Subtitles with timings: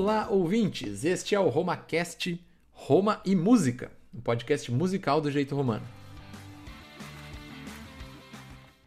[0.00, 1.04] Olá, ouvintes!
[1.04, 2.40] Este é o RomaCast
[2.70, 5.82] Roma e Música, um podcast musical do jeito romano.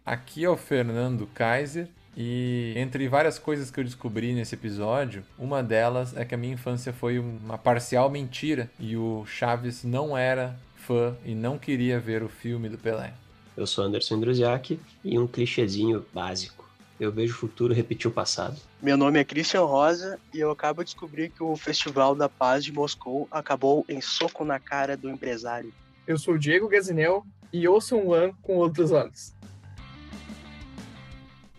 [0.06, 5.62] Aqui é o Fernando Kaiser e entre várias coisas que eu descobri nesse episódio, uma
[5.62, 10.58] delas é que a minha infância foi uma parcial mentira e o Chaves não era
[10.78, 13.14] fã e não queria ver o filme do Pelé.
[13.58, 16.61] Eu sou Anderson Andruziak e um clichêzinho básico.
[17.02, 18.62] Eu vejo o futuro repetir o passado.
[18.80, 22.64] Meu nome é Christian Rosa e eu acabo de descobrir que o Festival da Paz
[22.64, 25.74] de Moscou acabou em soco na cara do empresário.
[26.06, 29.34] Eu sou o Diego Gazinel e ouço um One com outros olhos.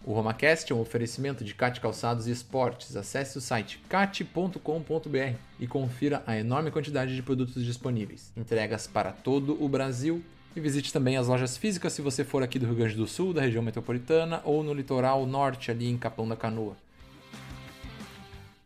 [0.04, 2.94] O RomaCast é um oferecimento de Cat Calçados e Esportes.
[2.94, 8.32] Acesse o site cat.com.br e confira a enorme quantidade de produtos disponíveis.
[8.36, 10.22] Entregas para todo o Brasil
[10.54, 13.32] e visite também as lojas físicas se você for aqui do Rio Grande do Sul,
[13.32, 16.76] da região metropolitana ou no litoral norte, ali em Capão da Canoa.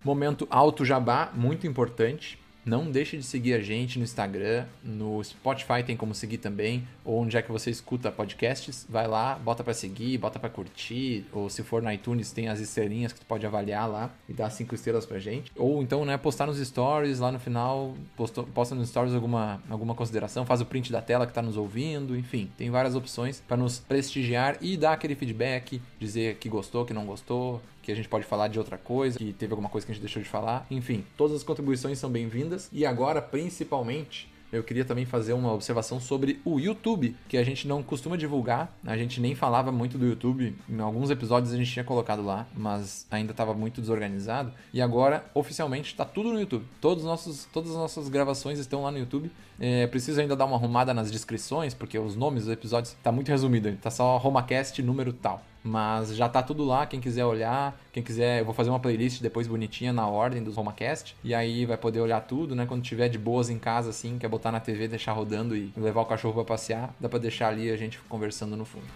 [0.05, 2.39] Momento alto jabá, muito importante.
[2.67, 7.21] Não deixe de seguir a gente no Instagram, no Spotify tem como seguir também, ou
[7.21, 11.49] onde é que você escuta podcasts, vai lá, bota para seguir, bota para curtir, ou
[11.49, 14.75] se for no iTunes tem as estrelinhas que tu pode avaliar lá e dar cinco
[14.75, 15.53] estrelas pra gente.
[15.55, 19.95] Ou então, né, postar nos stories lá no final, posto, posta nos stories alguma, alguma
[19.95, 23.57] consideração, faz o print da tela que tá nos ouvindo, enfim, tem várias opções para
[23.57, 28.09] nos prestigiar e dar aquele feedback, dizer que gostou, que não gostou, que a gente
[28.09, 30.67] pode falar de outra coisa, que teve alguma coisa que a gente deixou de falar.
[30.69, 32.69] Enfim, todas as contribuições são bem-vindas.
[32.73, 37.69] E agora, principalmente, eu queria também fazer uma observação sobre o YouTube, que a gente
[37.69, 38.77] não costuma divulgar.
[38.85, 40.53] A gente nem falava muito do YouTube.
[40.69, 44.53] Em alguns episódios a gente tinha colocado lá, mas ainda estava muito desorganizado.
[44.73, 46.65] E agora, oficialmente, está tudo no YouTube.
[46.81, 49.31] Todos nossos, todas as nossas gravações estão lá no YouTube.
[49.59, 53.29] É, preciso ainda dar uma arrumada nas descrições, porque os nomes dos episódios tá muito
[53.29, 53.73] resumido.
[53.81, 55.43] Tá só RomaCast número tal.
[55.65, 59.21] Mas já tá tudo lá, quem quiser olhar, quem quiser, eu vou fazer uma playlist
[59.21, 61.17] depois bonitinha na ordem dos RomaCast.
[61.25, 62.67] E aí vai poder olhar tudo, né?
[62.67, 66.03] Quando tiver de boas em casa, assim, quer botar na TV, deixar rodando e levar
[66.03, 68.87] o cachorro para passear, dá pra deixar ali a gente conversando no fundo.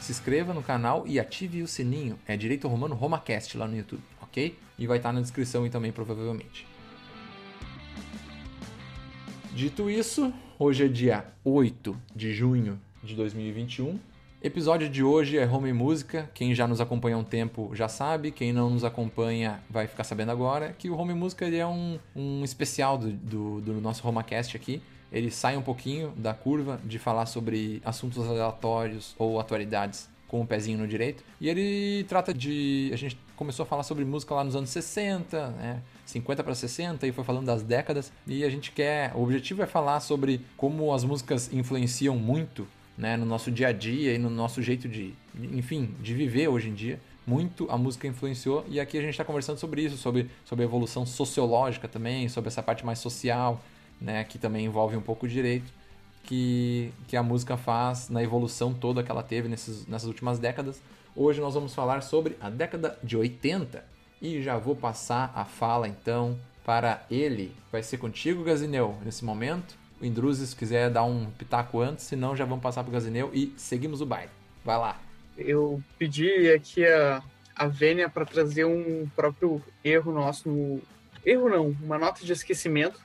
[0.00, 2.18] Se inscreva no canal e ative o sininho.
[2.26, 4.58] É Direito Romano RomaCast lá no YouTube, ok?
[4.78, 6.66] E vai estar na descrição também, provavelmente.
[9.56, 13.98] Dito isso, hoje é dia 8 de junho de 2021.
[14.42, 16.30] Episódio de hoje é Home Música.
[16.34, 20.04] Quem já nos acompanha há um tempo já sabe, quem não nos acompanha vai ficar
[20.04, 24.06] sabendo agora que o Home Música ele é um, um especial do, do, do nosso
[24.06, 24.82] HomaCast aqui.
[25.10, 30.46] Ele sai um pouquinho da curva de falar sobre assuntos aleatórios ou atualidades com o
[30.46, 31.22] pezinho no direito.
[31.40, 32.90] E ele trata de.
[32.92, 35.82] A gente começou a falar sobre música lá nos anos 60, né?
[36.04, 38.12] 50 para 60 e foi falando das décadas.
[38.26, 39.12] E a gente quer.
[39.14, 42.66] O objetivo é falar sobre como as músicas influenciam muito
[42.96, 46.68] né, no nosso dia a dia e no nosso jeito de, enfim, de viver hoje
[46.68, 46.98] em dia.
[47.26, 50.66] Muito a música influenciou e aqui a gente está conversando sobre isso, sobre, sobre a
[50.66, 53.60] evolução sociológica também, sobre essa parte mais social,
[54.00, 55.72] né, que também envolve um pouco o direito,
[56.26, 60.82] que, que a música faz na evolução toda que ela teve nesses, nessas últimas décadas.
[61.14, 63.84] Hoje nós vamos falar sobre a década de 80
[64.20, 67.54] e já vou passar a fala então para ele.
[67.72, 72.44] Vai ser contigo, Gazineu, nesse momento o Indruzes quiser dar um pitaco antes, senão já
[72.44, 74.30] vamos passar pro Gazineu e seguimos o baile.
[74.64, 75.00] Vai lá.
[75.36, 77.22] Eu pedi aqui a,
[77.54, 80.82] a Vênia para trazer um próprio erro nosso no...
[81.24, 83.00] Erro não, uma nota de esquecimento.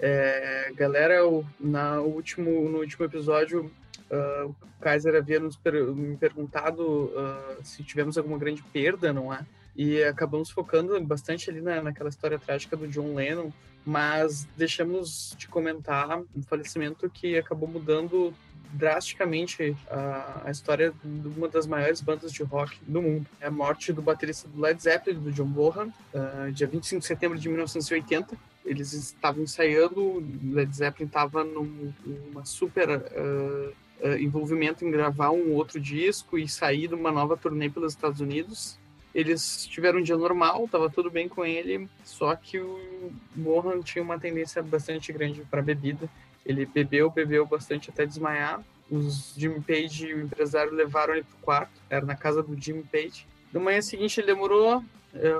[0.00, 1.18] É, galera,
[1.58, 3.70] na último, no último episódio,
[4.10, 9.32] uh, o Kaiser havia nos per me perguntado uh, se tivemos alguma grande perda, não
[9.32, 9.44] é?
[9.76, 13.50] E acabamos focando bastante ali na, naquela história trágica do John Lennon,
[13.84, 18.34] mas deixamos de comentar um falecimento que acabou mudando
[18.72, 23.26] drasticamente a, a, história de uma das maiores bandas de rock do mundo.
[23.40, 27.06] É a morte do baterista do Led Zeppelin, do John Bonham, uh, dia 25 de
[27.06, 28.36] setembro de 1980.
[28.68, 30.22] Eles estavam ensaiando,
[30.52, 31.92] Led Zeppelin estava num
[32.30, 33.72] uma super uh,
[34.02, 38.20] uh, envolvimento em gravar um outro disco e sair de uma nova turnê pelos Estados
[38.20, 38.78] Unidos.
[39.14, 44.04] Eles tiveram um dia normal, estava tudo bem com ele, só que o Mohan tinha
[44.04, 46.08] uma tendência bastante grande para bebida.
[46.44, 48.62] Ele bebeu, bebeu bastante até desmaiar.
[48.90, 52.60] Os Jimmy Page e o empresário levaram ele para o quarto, era na casa do
[52.60, 53.26] Jimmy Page.
[53.52, 54.84] Na manhã seguinte ele demorou,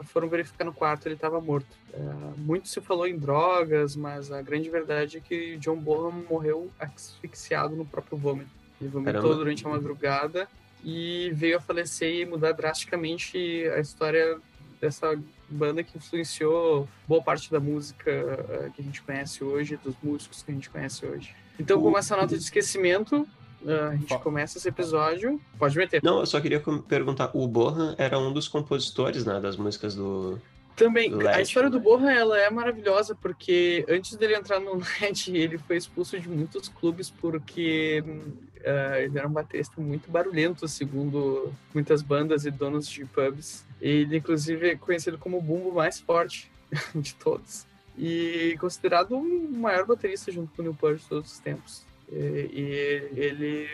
[0.05, 1.69] foram verificar no quarto, ele estava morto.
[1.93, 1.99] Eh,
[2.37, 7.77] muito se falou em drogas, mas a grande verdade é que John Bonham morreu asfixiado
[7.77, 8.51] no próprio vômito.
[8.81, 9.35] Ele vomitou Caramba.
[9.37, 10.49] durante a madrugada
[10.85, 13.37] e veio a falecer e mudar drasticamente
[13.75, 14.39] a história
[14.81, 19.95] dessa banda que influenciou boa parte da música eh, que a gente conhece hoje, dos
[20.03, 21.35] músicos que a gente conhece hoje.
[21.59, 23.27] Então, com essa nota de esquecimento,
[23.67, 25.41] a gente começa esse episódio.
[25.59, 26.03] Pode meter.
[26.03, 27.31] Não, eu só queria perguntar.
[27.35, 30.41] O Bohan era um dos compositores, né, das músicas do.
[30.77, 35.37] Também, LED, a história do Bohan ela é maravilhosa porque antes dele entrar no LED,
[35.37, 41.53] ele foi expulso de muitos clubes porque uh, ele era um baterista muito barulhento, segundo
[41.75, 43.67] muitas bandas e donos de pubs.
[43.81, 46.49] Ele, inclusive, é conhecido como o bumbo mais forte
[46.95, 47.67] de todos
[47.99, 51.88] e considerado o maior baterista junto com o Neil Peart de todos os tempos.
[52.11, 53.69] E, ele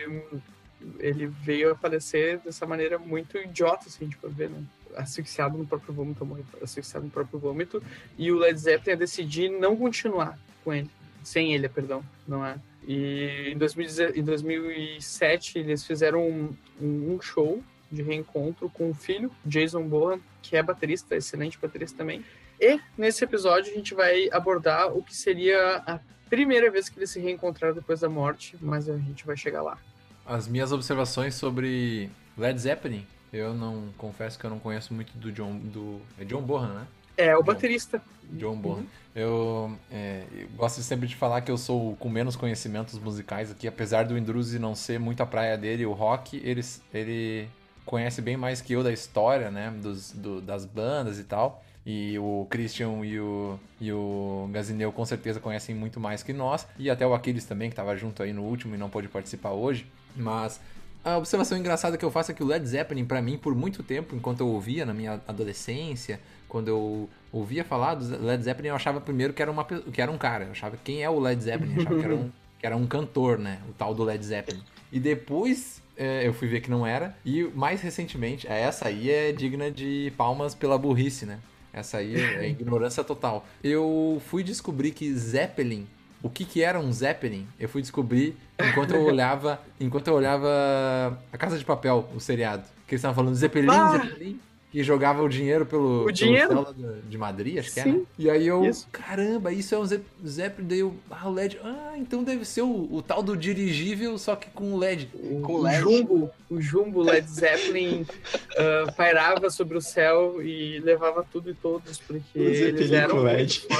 [0.99, 4.63] ele veio a falecer dessa maneira muito idiota, assim, tipo, ver, né?
[4.95, 7.83] asfixiado no próprio vômito, morreu asfixiado no próprio vômito,
[8.17, 10.89] e o Led Zeppelin decidiu não continuar com ele,
[11.23, 12.57] sem ele, perdão, não é?
[12.87, 17.61] E em, 2000, em 2007 eles fizeram um, um, show
[17.91, 22.23] de reencontro com o filho, Jason Bohan, que é baterista, excelente baterista também,
[22.59, 25.99] e nesse episódio a gente vai abordar o que seria a
[26.29, 29.77] primeira vez que eles se reencontraram depois da morte, mas a gente vai chegar lá.
[30.25, 35.31] As minhas observações sobre Led Zeppelin, eu não confesso que eu não conheço muito do
[35.31, 36.87] John do é John Bonham, né?
[37.17, 38.01] É, o John, baterista.
[38.31, 38.79] John Bonham.
[38.79, 38.87] Uhum.
[39.15, 43.67] Eu, é, eu, gosto sempre de falar que eu sou com menos conhecimentos musicais aqui,
[43.67, 46.61] apesar do Indruzi não ser muito a praia dele, o rock, ele,
[46.93, 47.47] ele
[47.85, 51.63] conhece bem mais que eu da história, né, dos, do, das bandas e tal.
[51.85, 56.67] E o Christian e o, e o Gazineu com certeza conhecem muito mais que nós.
[56.79, 59.51] E até o Aquiles também, que estava junto aí no último e não pôde participar
[59.51, 59.85] hoje.
[60.15, 60.59] Mas
[61.03, 63.83] a observação engraçada que eu faço é que o Led Zeppelin, para mim, por muito
[63.83, 68.75] tempo, enquanto eu ouvia na minha adolescência, quando eu ouvia falar do Led Zeppelin, eu
[68.75, 70.45] achava primeiro que era, uma, que era um cara.
[70.45, 71.75] Eu achava quem é o Led Zeppelin?
[71.75, 73.59] Eu achava que era um, que era um cantor, né?
[73.69, 74.63] O tal do Led Zeppelin.
[74.91, 77.15] E depois é, eu fui ver que não era.
[77.23, 81.39] E mais recentemente, essa aí é digna de palmas pela burrice, né?
[81.75, 83.45] Essa aí é ignorância total.
[83.61, 85.85] Eu fui descobrir que Zeppelin,
[86.23, 91.19] o que que era um Zeppelin, eu fui descobrir enquanto eu olhava, enquanto eu olhava
[91.33, 92.63] A Casa de Papel, o seriado.
[92.87, 93.97] Que eles estavam falando Zeppelin, ah!
[93.97, 94.39] Zeppelin
[94.75, 96.49] que jogava o dinheiro pelo, o dinheiro?
[96.49, 97.73] Pelo de Madrid, acho Sim.
[97.75, 98.01] que é, né?
[98.19, 98.85] E aí eu, isso.
[98.91, 102.93] caramba, isso é um Zeppelin, daí eu, ah, o LED, ah, então deve ser o,
[102.93, 105.09] o tal do dirigível, só que com LED.
[105.13, 105.79] O, com LED.
[105.79, 111.97] Jumbo, o Jumbo Led Zeppelin uh, pairava sobre o céu e levava tudo e todos,
[111.99, 113.65] porque eles eram LED.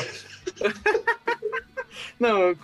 [2.18, 2.56] Não,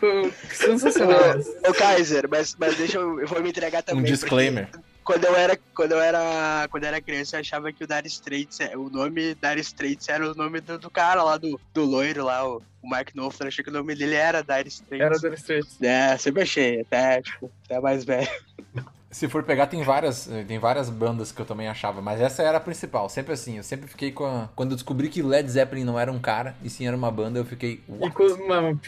[0.54, 1.38] sensacional.
[1.68, 4.02] Ô, Kaiser, mas, mas deixa eu, eu vou me entregar também.
[4.02, 4.68] Um disclaimer.
[4.68, 7.88] Porque quando eu era quando eu era quando eu era criança eu achava que o
[7.88, 11.84] Dire Straits o nome Dire Straits era o nome do, do cara lá do, do
[11.84, 13.48] loiro lá o, o Mark Knopfler.
[13.48, 15.06] Achei que o nome dele era Dire Straits.
[15.06, 15.82] Era Dire Straits.
[15.82, 18.30] É sempre achei até tipo até mais velho
[19.12, 22.58] se for pegar, tem várias, tem várias bandas que eu também achava, mas essa era
[22.58, 23.10] a principal.
[23.10, 24.50] Sempre assim, eu sempre fiquei com a...
[24.56, 27.38] Quando eu descobri que Led Zeppelin não era um cara, e sim era uma banda,
[27.38, 27.84] eu fiquei.
[27.90, 28.08] What?
[28.08, 28.80] E com uma,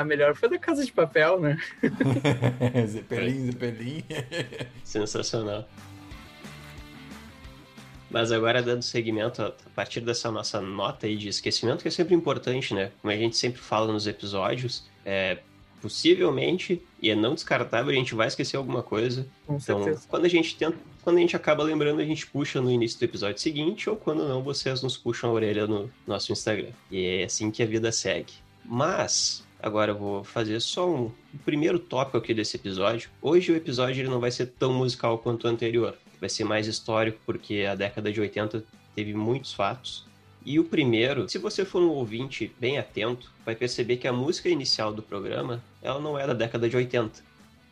[0.00, 1.58] a melhor foi da Casa de Papel, né?
[2.88, 4.04] Zeppelin, Zeppelin.
[4.82, 5.68] Sensacional.
[8.10, 12.14] Mas agora, dando seguimento, a partir dessa nossa nota aí de esquecimento, que é sempre
[12.14, 12.90] importante, né?
[13.00, 15.38] Como a gente sempre fala nos episódios, é,
[15.80, 19.26] possivelmente, e é não descartável, a gente vai esquecer alguma coisa.
[19.46, 20.06] Com então, certeza.
[20.08, 23.04] quando a gente tenta, quando a gente acaba lembrando, a gente puxa no início do
[23.04, 26.70] episódio seguinte, ou quando não, vocês nos puxam a orelha no nosso Instagram.
[26.90, 28.32] E é assim que a vida segue.
[28.64, 33.10] Mas, agora eu vou fazer só um, um primeiro tópico aqui desse episódio.
[33.20, 35.96] Hoje o episódio ele não vai ser tão musical quanto o anterior.
[36.20, 38.62] Vai ser mais histórico, porque a década de 80
[38.94, 40.09] teve muitos fatos.
[40.44, 44.48] E o primeiro, se você for um ouvinte bem atento, vai perceber que a música
[44.48, 47.22] inicial do programa, ela não é da década de 80.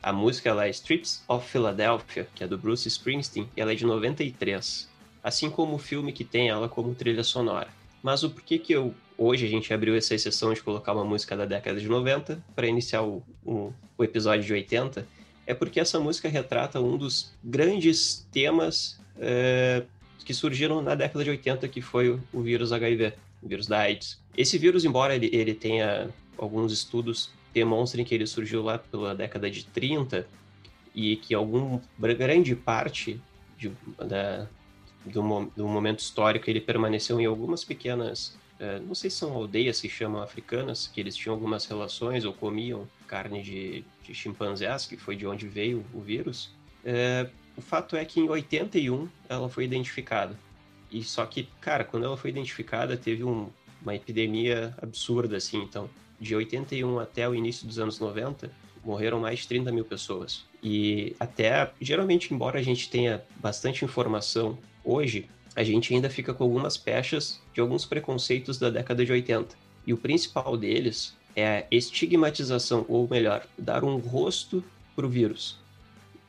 [0.03, 3.75] A música ela é Streets of Philadelphia, que é do Bruce Springsteen, e ela é
[3.75, 4.89] de 93.
[5.23, 7.69] Assim como o filme que tem ela como trilha sonora.
[8.03, 11.37] Mas o porquê que eu hoje a gente abriu essa exceção de colocar uma música
[11.37, 15.07] da década de 90 para iniciar o, o, o episódio de 80
[15.45, 19.83] é porque essa música retrata um dos grandes temas é,
[20.29, 23.79] que surgiram na década de 80, que foi o, o vírus HIV, o vírus da
[23.79, 24.21] AIDS.
[24.37, 29.51] Esse vírus, embora ele, ele tenha alguns estudos demonstrem que ele surgiu lá pela década
[29.51, 30.29] de 30
[30.95, 33.19] e que alguma grande parte
[33.57, 34.47] de, da,
[35.07, 39.81] do, do, momento histórico ele permaneceu em algumas pequenas, uh, não sei se são aldeias
[39.81, 44.99] que chamam africanas, que eles tinham algumas relações ou comiam carne de, de chimpanzés, que
[44.99, 46.51] foi de onde veio o vírus.
[46.85, 50.39] Uh, o fato é que em 81 ela foi identificada.
[50.93, 53.49] E só que, cara, quando ela foi identificada, teve um,
[53.83, 55.61] uma epidemia absurda, assim.
[55.61, 58.49] Então, de 81 até o início dos anos 90,
[58.85, 60.45] morreram mais de 30 mil pessoas.
[60.63, 66.45] E até, geralmente, embora a gente tenha bastante informação hoje, a gente ainda fica com
[66.45, 69.57] algumas pechas de alguns preconceitos da década de 80.
[69.85, 74.63] E o principal deles é a estigmatização, ou melhor, dar um rosto
[74.95, 75.59] para o vírus.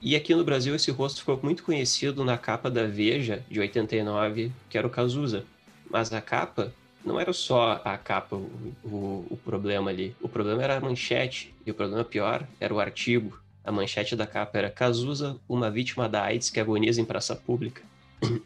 [0.02, 4.52] E aqui no Brasil esse rosto ficou muito conhecido na capa da Veja de 89,
[4.70, 5.44] que era o Cazuza.
[5.90, 10.16] Mas a capa não era só a capa o, o, o, problema ali.
[10.22, 11.54] O problema era a manchete.
[11.66, 13.38] E o problema pior era o artigo.
[13.64, 17.82] A manchete da capa era Cazuza, uma vítima da AIDS que agoniza em praça pública.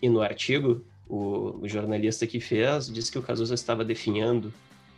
[0.01, 4.51] E no artigo, o, o jornalista que fez disse que o Cazuza estava definhando.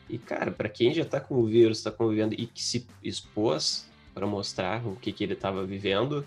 [0.09, 3.89] E, cara, para quem já tá com o vírus, tá convivendo e que se expôs
[4.13, 6.25] para mostrar o que, que ele estava vivendo,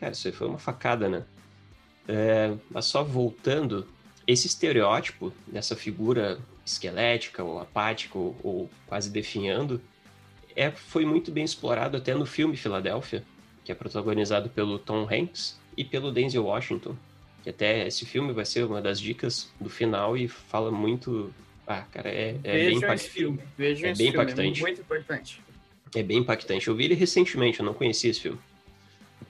[0.00, 1.24] cara, isso aí foi uma facada, né?
[2.08, 3.86] É, mas só voltando,
[4.26, 9.80] esse estereótipo dessa figura esquelética ou apática ou, ou quase definhando
[10.56, 13.22] é, foi muito bem explorado até no filme Filadélfia,
[13.64, 16.96] que é protagonizado pelo Tom Hanks e pelo Denzel Washington.
[17.42, 21.32] Que até esse filme vai ser uma das dicas do final e fala muito.
[21.66, 23.40] Ah, cara, é, é bem impactante.
[23.58, 24.08] É bem filme.
[24.08, 24.60] impactante.
[24.60, 25.40] É muito importante.
[25.94, 26.68] É bem impactante.
[26.68, 28.38] Eu vi ele recentemente, eu não conhecia esse filme.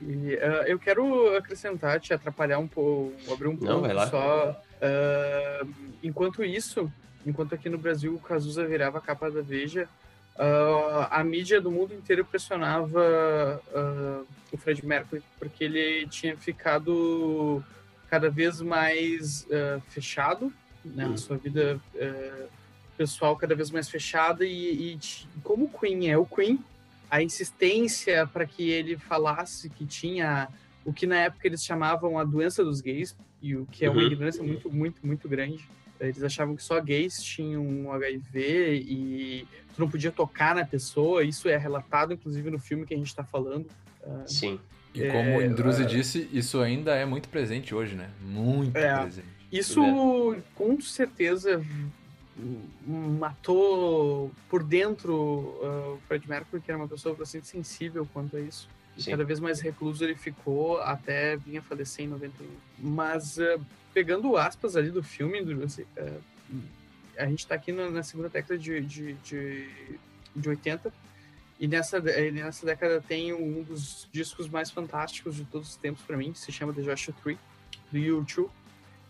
[0.00, 4.62] E, uh, eu quero acrescentar, te atrapalhar um pouco, abrir um não, pouco só.
[4.80, 6.90] Uh, enquanto isso,
[7.26, 9.88] enquanto aqui no Brasil o Cazuza virava a capa da Veja,
[10.36, 13.60] uh, a mídia do mundo inteiro pressionava
[14.50, 17.62] o Fred Mercury porque ele tinha ficado
[18.08, 19.46] cada vez mais
[19.88, 20.52] fechado,
[20.84, 21.16] né, uhum.
[21.16, 21.78] sua vida
[22.96, 24.98] pessoal cada vez mais fechada e, e
[25.42, 26.58] como o Queen é o Queen,
[27.10, 30.48] a insistência para que ele falasse que tinha
[30.84, 34.00] o que na época eles chamavam a doença dos gays e o que é uma
[34.00, 34.06] uhum.
[34.06, 35.68] ignorância muito muito muito grande
[36.00, 41.22] eles achavam que só gays tinham HIV e tu não podia tocar na pessoa.
[41.22, 43.66] Isso é relatado, inclusive, no filme que a gente está falando.
[44.02, 44.58] Ah, Sim.
[44.94, 48.10] E como é, o Indruzi uh, disse, isso ainda é muito presente hoje, né?
[48.20, 49.28] Muito é, presente.
[49.52, 50.42] Isso, é.
[50.54, 51.62] com certeza,
[52.86, 58.40] matou por dentro uh, o Fred Mercury, que era uma pessoa bastante sensível quanto a
[58.40, 58.68] isso.
[59.04, 62.46] Cada vez mais recluso ele ficou até vir a falecer em 91.
[62.78, 63.60] Mas uh,
[63.94, 66.20] pegando aspas ali do filme, do, uh,
[67.18, 69.98] a gente está aqui na, na, segunda década de, de, de,
[70.34, 70.92] de 80
[71.60, 76.16] e nessa, nessa década tem um dos discos mais fantásticos de todos os tempos para
[76.16, 77.38] mim, que se chama The Joshua Tree,
[77.92, 78.48] do U2.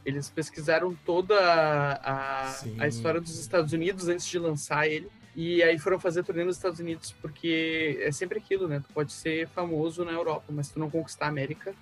[0.04, 5.78] Eles pesquisaram toda a, a, história dos Estados Unidos antes de lançar ele e aí
[5.78, 8.80] foram fazer turnê nos Estados Unidos, porque é sempre aquilo, né?
[8.80, 11.74] Tu pode ser famoso na Europa, mas se tu não conquistar a América,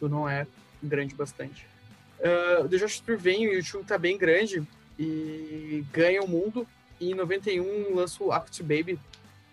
[0.00, 0.46] tu não é
[0.82, 1.66] grande bastante.
[2.18, 4.66] Uh, o The Josh Tour vem, o YouTube tá bem grande
[4.98, 6.66] e ganha o mundo.
[7.00, 8.98] E em 91 lança o Act Baby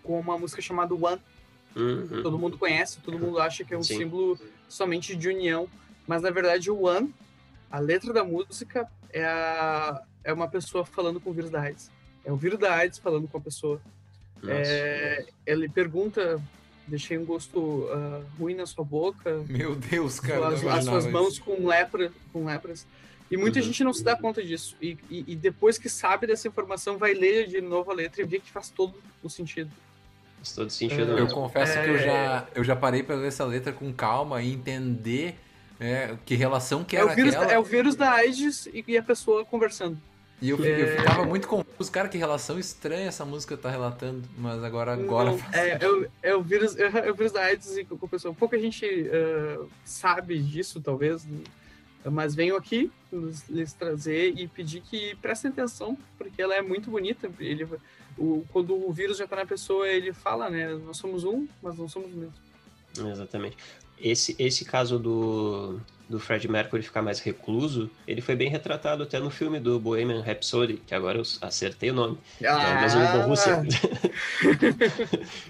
[0.02, 1.22] com uma música chamada One.
[1.76, 2.24] Uhum.
[2.24, 3.98] Todo mundo conhece, todo mundo acha que é um Sim.
[3.98, 5.68] símbolo somente de união,
[6.08, 7.14] mas na verdade o One,
[7.72, 11.92] a letra da música, é, a, é uma pessoa falando com o vírus da AIDS.
[12.24, 13.82] É o vírus da AIDS falando com a pessoa.
[14.48, 16.42] É, ele pergunta,
[16.88, 19.44] deixei um gosto uh, ruim na sua boca.
[19.48, 20.50] Meu Deus, cara.
[20.50, 22.86] As, as suas mãos com, lepra, com lepras.
[23.30, 23.66] E muita uhum.
[23.66, 24.76] gente não se dá conta disso.
[24.82, 28.26] E, e, e, depois que sabe dessa informação, vai ler de novo a letra e
[28.26, 29.72] vê que faz todo o sentido.
[30.38, 31.18] Faz todo sentido.
[31.18, 31.84] É, eu confesso é...
[31.84, 35.40] que eu já, eu já parei para ler essa letra com calma e entender
[35.80, 37.52] é, que relação que era é o vírus, aquela.
[37.52, 39.98] É o vírus da AIDS e a pessoa conversando.
[40.42, 40.82] E eu, é...
[40.82, 45.32] eu ficava muito confuso, cara, que relação estranha essa música tá relatando, mas agora agora
[45.32, 48.10] Não, é, é, o, é o vírus, é o vírus da AIDS e com a
[48.10, 48.34] pessoa.
[48.34, 51.28] Pouca gente uh, sabe disso, talvez,
[52.04, 52.92] mas venho aqui
[53.50, 57.32] lhes trazer e pedir que prestem atenção, porque ela é muito bonita.
[57.40, 57.66] Ele,
[58.18, 60.68] o, quando o vírus já tá na pessoa, ele fala, né?
[60.86, 62.34] Nós somos um, mas não somos o mesmo.
[62.98, 63.58] Exatamente.
[64.00, 69.20] Esse, esse caso do, do Fred Mercury ficar mais recluso, ele foi bem retratado até
[69.20, 72.18] no filme do Bohemian Rhapsody, que agora eu acertei o nome.
[72.44, 72.62] Ah!
[72.62, 73.64] É, mas o Rússia.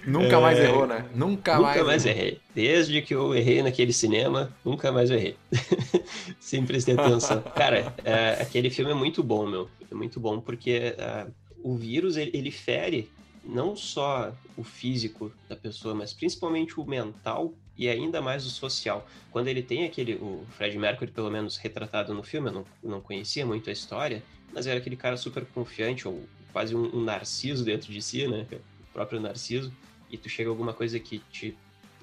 [0.06, 1.06] nunca mais é, errou, né?
[1.14, 2.40] Nunca, nunca mais, mais errei.
[2.54, 5.36] Desde que eu errei naquele cinema, nunca mais errei.
[6.40, 7.42] Sempre prestei atenção.
[7.56, 9.70] Cara, é, aquele filme é muito bom, meu.
[9.92, 11.28] É muito bom porque é,
[11.62, 13.10] o vírus, ele, ele fere
[13.44, 19.08] não só o físico da pessoa, mas principalmente o mental e ainda mais o social.
[19.32, 23.02] Quando ele tem aquele, o Fred Mercury, pelo menos retratado no filme, eu não, não
[23.02, 27.66] conhecia muito a história, mas era aquele cara super confiante, ou quase um, um narciso
[27.66, 28.48] dentro de si, né?
[28.90, 29.74] O próprio narciso,
[30.10, 31.58] e tu chega a alguma coisa que te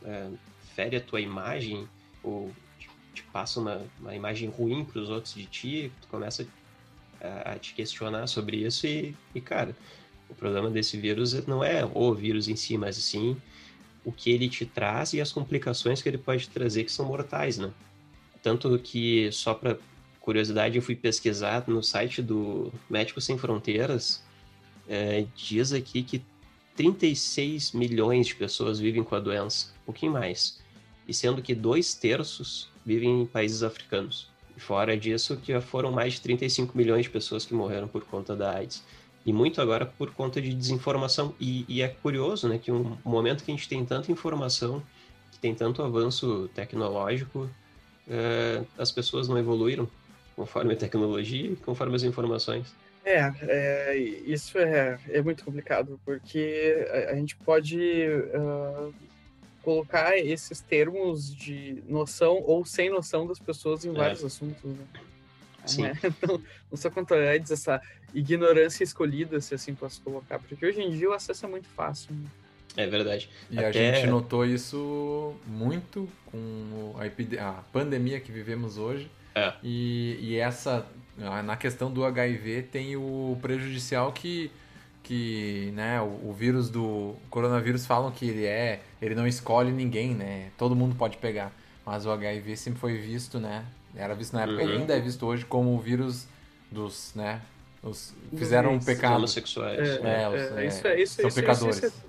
[0.05, 0.29] é,
[0.75, 1.89] fere a tua imagem,
[2.23, 6.47] ou te, te passa uma, uma imagem ruim para os outros de ti, tu começa
[7.21, 9.75] a, a te questionar sobre isso, e, e cara
[10.33, 13.37] o problema desse vírus não é o vírus em si, mas sim
[14.05, 17.59] o que ele te traz e as complicações que ele pode trazer que são mortais,
[17.59, 17.71] né?
[18.43, 19.79] Tanto que, só para
[20.21, 24.23] curiosidade, eu fui pesquisar no site do Médicos Sem Fronteiras,
[24.89, 26.23] é, diz aqui que
[26.77, 30.61] 36 milhões de pessoas vivem com a doença, um pouquinho mais.
[31.07, 34.31] e sendo que dois terços vivem em países africanos.
[34.57, 38.37] Fora disso, que já foram mais de 35 milhões de pessoas que morreram por conta
[38.37, 38.85] da AIDS.
[39.25, 41.35] E muito agora por conta de desinformação.
[41.41, 44.83] E, e é curioso, né, que um momento que a gente tem tanta informação,
[45.31, 47.49] que tem tanto avanço tecnológico,
[48.09, 49.89] é, as pessoas não evoluíram
[50.35, 52.75] conforme a tecnologia e conforme as informações.
[53.05, 58.95] É, é isso é, é muito complicado, porque a, a gente pode uh,
[59.63, 63.93] colocar esses termos de noção ou sem noção das pessoas em é.
[63.93, 64.85] vários assuntos, né?
[65.67, 65.83] Sim.
[65.83, 65.93] Né?
[66.27, 66.39] Não,
[66.71, 67.81] não só contra AIDS, essa
[68.15, 72.15] ignorância escolhida, se assim posso colocar, porque hoje em dia o acesso é muito fácil.
[72.15, 72.27] Né?
[72.77, 73.29] É verdade.
[73.51, 73.91] E Até...
[73.91, 79.11] a gente notou isso muito com a, a pandemia que vivemos hoje.
[79.35, 79.53] É.
[79.63, 84.51] E, e essa, na questão do HIV, tem o prejudicial que,
[85.03, 90.15] que né, o, o vírus do coronavírus falam que ele é, ele não escolhe ninguém,
[90.15, 90.51] né?
[90.57, 91.53] Todo mundo pode pegar.
[91.85, 93.65] Mas o HIV sempre foi visto, né?
[93.95, 94.71] Era visto na época uhum.
[94.71, 96.27] e ainda é visto hoje como o vírus
[96.71, 97.43] dos, né?
[97.83, 99.17] Os, fizeram um pecado.
[99.17, 99.79] Homossexuais.
[99.79, 101.77] É, é, é, é, isso, é, isso, são isso, pecadores.
[101.77, 102.03] Isso, isso,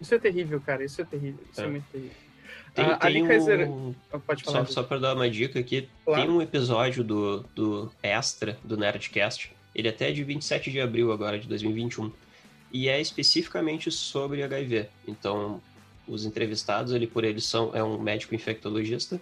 [0.00, 0.84] isso, é terrível, cara.
[0.84, 1.44] Isso é terrível.
[1.50, 2.16] Isso é, muito terrível.
[2.74, 3.70] Tem, ah, tem Kaiser...
[3.70, 3.94] um...
[4.12, 4.66] Ah, pode falar.
[4.66, 6.22] Só, só para dar uma dica aqui, claro.
[6.22, 9.52] tem um episódio do, do Extra, do Nerdcast.
[9.74, 12.10] Ele até é de 27 de abril agora, de 2021.
[12.72, 14.88] E é especificamente sobre HIV.
[15.06, 15.62] Então,
[16.08, 19.20] os entrevistados, ele por eles são é um médico infectologista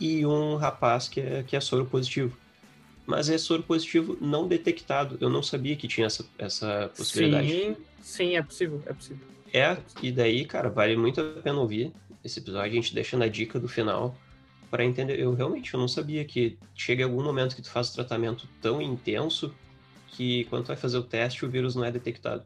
[0.00, 2.36] e um rapaz que é, que é soro positivo.
[3.06, 5.18] Mas é soro positivo não detectado.
[5.20, 7.50] Eu não sabia que tinha essa, essa possibilidade.
[7.50, 9.26] Sim, sim, é possível, é possível.
[9.52, 11.92] É, e daí, cara, vale muito a pena ouvir
[12.24, 12.72] esse episódio.
[12.72, 14.16] A gente deixa na dica do final
[14.70, 15.20] para entender.
[15.20, 18.82] Eu realmente eu não sabia que chega algum momento que tu faz o tratamento tão
[18.82, 19.54] intenso
[20.08, 22.42] que quando tu vai fazer o teste o vírus não é detectado.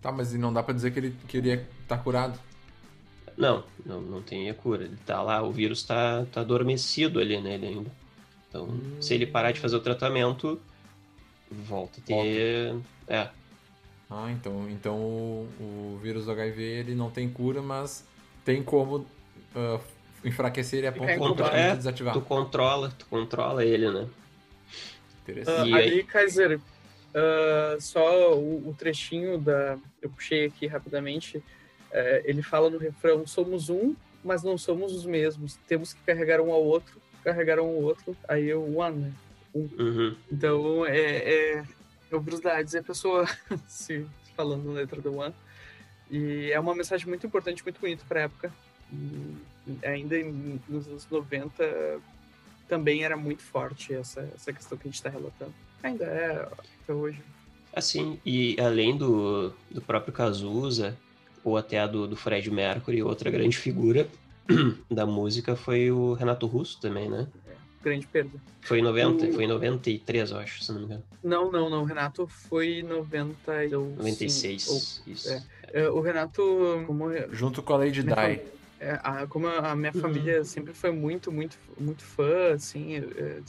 [0.00, 2.38] Tá, mas não dá para dizer que ele queria estar tá curado.
[3.42, 4.84] Não, não, não tem a cura.
[4.84, 7.90] Ele tá lá, o vírus tá, tá adormecido ali nele ainda.
[8.48, 8.98] Então, hum.
[9.00, 10.60] se ele parar de fazer o tratamento,
[11.50, 12.70] volta a ter.
[12.70, 12.86] Volta.
[13.08, 13.28] É.
[14.08, 18.06] Ah, então, então o, o, vírus do HIV ele não tem cura, mas
[18.44, 19.80] tem como uh,
[20.24, 22.14] enfraquecer ele a ponto de é, desativar.
[22.14, 24.06] Tu controla, tu controla ele, né?
[25.22, 25.72] Interessante.
[25.72, 29.76] Uh, ali, Kaiser, uh, só o, o, trechinho da.
[30.00, 31.42] Eu puxei aqui rapidamente.
[31.92, 35.58] É, ele fala no refrão: somos um, mas não somos os mesmos.
[35.68, 38.16] Temos que carregar um ao outro, carregar um ao outro.
[38.26, 39.12] Aí o one, né?
[39.54, 39.68] Um.
[39.78, 40.16] Uhum.
[40.30, 41.64] Então é, é,
[42.10, 43.26] é o Bruce é a pessoa
[43.68, 45.34] se falando na letra do one.
[46.10, 48.52] E é uma mensagem muito importante, muito bonita para a época.
[48.92, 49.36] E
[49.86, 52.00] ainda em, nos anos 90
[52.68, 55.54] também era muito forte essa, essa questão que a gente está relatando.
[55.82, 56.48] Ainda é
[56.82, 57.20] até hoje.
[57.72, 60.96] Assim, e além do, do próprio Cazuza,
[61.44, 64.08] ou até a do, do Fred Mercury, outra grande figura
[64.90, 67.26] da música foi o Renato Russo também, né?
[67.46, 67.52] É,
[67.82, 68.38] grande perda.
[68.60, 69.32] Foi em 90, o...
[69.32, 71.04] foi em 93, eu acho, se não me engano.
[71.22, 71.82] Não, não, não.
[71.82, 74.68] O Renato foi em 90, 96.
[74.68, 75.32] Ou, isso.
[75.32, 75.42] É.
[75.72, 76.84] É, o Renato.
[76.86, 78.10] Como, Junto com a Lady Di.
[78.78, 80.00] É, a, como a, minha uhum.
[80.00, 83.40] família sempre foi muito, muito, muito fã, assim, é,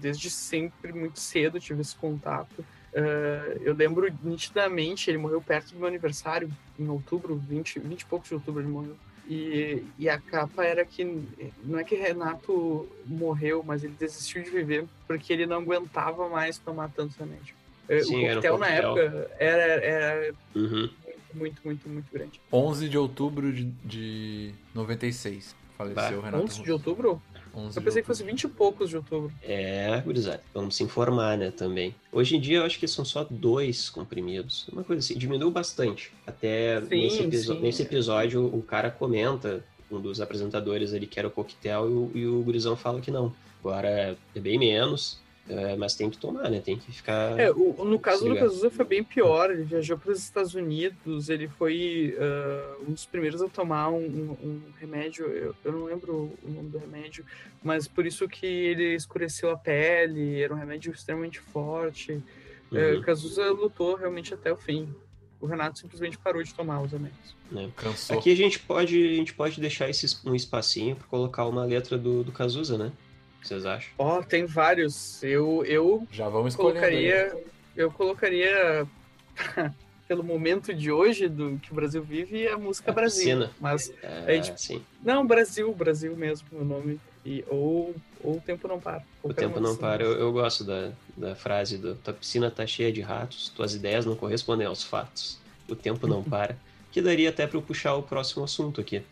[0.00, 2.64] desde sempre, muito cedo, tive esse contato.
[2.96, 8.06] Uh, eu lembro nitidamente, ele morreu perto do meu aniversário, em outubro, 20, 20 e
[8.06, 8.96] poucos de outubro ele morreu.
[9.28, 11.04] E, e a capa era que,
[11.62, 16.58] não é que Renato morreu, mas ele desistiu de viver porque ele não aguentava mais
[16.58, 17.54] tomar tanto remédio.
[17.88, 20.88] É, Sim, o coquetel, um na época era, era uhum.
[21.34, 22.40] muito, muito, muito grande.
[22.52, 26.26] 11 de outubro de, de 96, faleceu bah.
[26.26, 26.44] Renato.
[26.44, 27.22] 11 de outubro?
[27.74, 29.32] Eu pensei que fosse 20 e poucos de outubro.
[29.42, 31.94] É, gurizada, vamos se informar, né, também.
[32.12, 34.68] Hoje em dia, eu acho que são só dois comprimidos.
[34.68, 36.12] Uma coisa assim, diminuiu bastante.
[36.26, 41.30] Até sim, nesse, nesse, episódio, o cara comenta, um dos apresentadores ali, que era o
[41.30, 43.34] coquetel, e o, e o gurizão fala que não.
[43.60, 45.18] Agora é bem menos.
[45.48, 46.60] É, mas tem que tomar, né?
[46.60, 47.38] Tem que ficar.
[47.38, 49.50] É, o, no caso do Cazuza foi bem pior.
[49.50, 53.96] Ele viajou para os Estados Unidos, ele foi uh, um dos primeiros a tomar um,
[53.96, 55.26] um, um remédio.
[55.26, 57.24] Eu, eu, não lembro o nome do remédio,
[57.62, 60.40] mas por isso que ele escureceu a pele.
[60.40, 62.20] Era um remédio extremamente forte.
[62.72, 62.98] É, uhum.
[62.98, 64.92] Uh, Cazuza lutou realmente até o fim.
[65.40, 67.36] O Renato simplesmente parou de tomar os remédios.
[67.54, 68.14] É.
[68.14, 71.96] Aqui a gente pode, a gente pode deixar esse, um espacinho para colocar uma letra
[71.96, 72.90] do, do Cazuza, né?
[73.48, 73.90] Vocês acham?
[73.98, 75.22] Ó, oh, tem vários.
[75.22, 77.44] Eu, eu já vamos colocaria, aí.
[77.76, 78.86] eu colocaria
[80.08, 83.24] pelo momento de hoje do que o Brasil vive a música a Brasil.
[83.24, 83.50] Piscina.
[83.60, 84.82] Mas é, a gente, sim.
[85.02, 89.04] não Brasil, Brasil mesmo o nome e ou ou o tempo não para.
[89.22, 90.02] O tempo não para.
[90.02, 94.06] Eu, eu, gosto da, da frase do tua piscina tá cheia de ratos, tuas ideias
[94.06, 95.38] não correspondem aos fatos.
[95.68, 96.56] O tempo não para.
[96.90, 99.02] que daria até para eu puxar o próximo assunto aqui.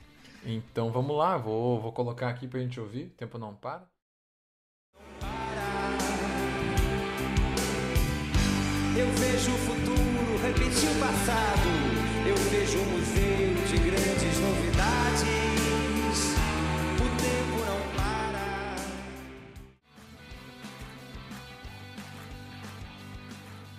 [0.45, 3.05] Então vamos lá, vou, vou colocar aqui pra gente ouvir.
[3.05, 3.85] O tempo não para.
[8.97, 11.69] Eu vejo o futuro repetir o passado.
[12.29, 15.23] Eu vejo um museu de grandes novidades.
[16.95, 18.77] O tempo não para.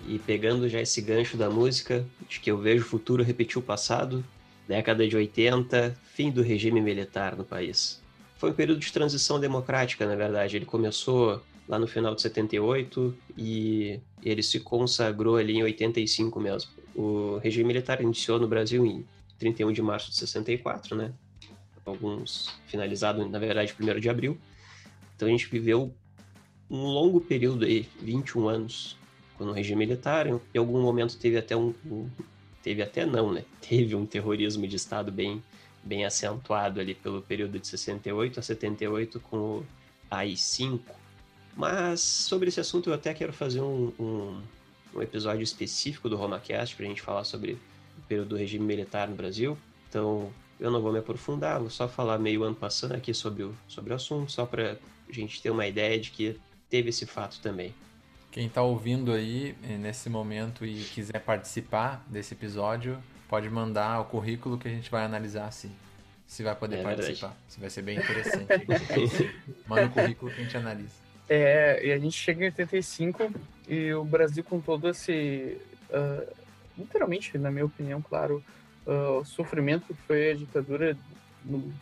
[0.06, 3.62] E pegando já esse gancho da música, de que eu vejo o futuro repetir o
[3.62, 4.22] passado,
[4.68, 8.02] década de 80, fim do regime militar no país.
[8.36, 10.56] Foi um período de transição democrática, na verdade.
[10.56, 16.70] Ele começou lá no final de 78 e ele se consagrou ali em 85 mesmo.
[16.94, 19.04] O regime militar iniciou no Brasil em
[19.38, 21.12] 31 de março de 64, né?
[21.84, 24.38] Alguns finalizado, na verdade, 1 de abril.
[25.14, 25.94] Então a gente viveu
[26.70, 28.96] um longo período aí, 21 anos,
[29.38, 30.26] no regime militar.
[30.26, 32.08] Em algum momento teve até um, um
[32.62, 33.44] teve até não, né?
[33.60, 35.42] Teve um terrorismo de Estado bem,
[35.84, 39.66] bem acentuado ali pelo período de 68 a 78 com o
[40.10, 40.80] AI-5.
[41.56, 44.42] Mas sobre esse assunto eu até quero fazer um, um,
[44.94, 49.08] um episódio específico do RomaCast para a gente falar sobre o período do regime militar
[49.08, 49.56] no Brasil.
[49.88, 53.54] Então eu não vou me aprofundar, vou só falar meio ano passando aqui sobre o,
[53.66, 56.38] sobre o assunto, só para a gente ter uma ideia de que
[56.68, 57.74] teve esse fato também.
[58.30, 64.04] Quem está ouvindo aí eh, nesse momento e quiser participar desse episódio, pode mandar o
[64.04, 65.70] currículo que a gente vai analisar se,
[66.26, 67.34] se vai poder É participar.
[67.48, 68.46] Se vai ser bem interessante.
[69.66, 71.05] Manda o currículo que a gente analisa.
[71.28, 73.32] É, e a gente chega em 85
[73.68, 75.58] e o Brasil com todo esse,
[75.92, 76.24] ah,
[76.78, 78.42] literalmente, na minha opinião, claro,
[78.86, 80.96] ah, o sofrimento que foi a ditadura
[81.44, 81.72] no,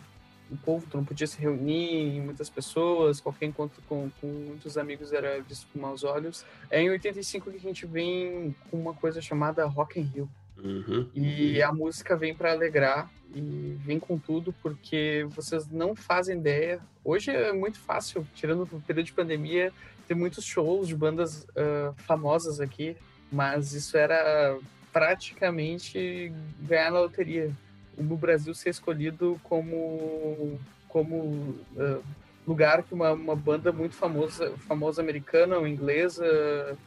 [0.50, 5.40] o povo não podia se reunir muitas pessoas, qualquer encontro com, com muitos amigos era
[5.42, 6.44] visto com maus olhos.
[6.70, 10.28] É em 85 que a gente vem com uma coisa chamada Rock in Rio.
[10.62, 11.08] Uhum.
[11.14, 16.80] E a música vem para alegrar e vem com tudo, porque vocês não fazem ideia.
[17.04, 19.72] Hoje é muito fácil, tirando o período de pandemia,
[20.06, 22.96] ter muitos shows de bandas ah, famosas aqui,
[23.30, 24.58] mas isso era
[24.92, 27.50] praticamente ganhar na loteria.
[27.98, 32.00] No Brasil ser escolhido como, como ah,
[32.46, 36.24] lugar que uma, uma banda muito famosa, famosa americana ou inglesa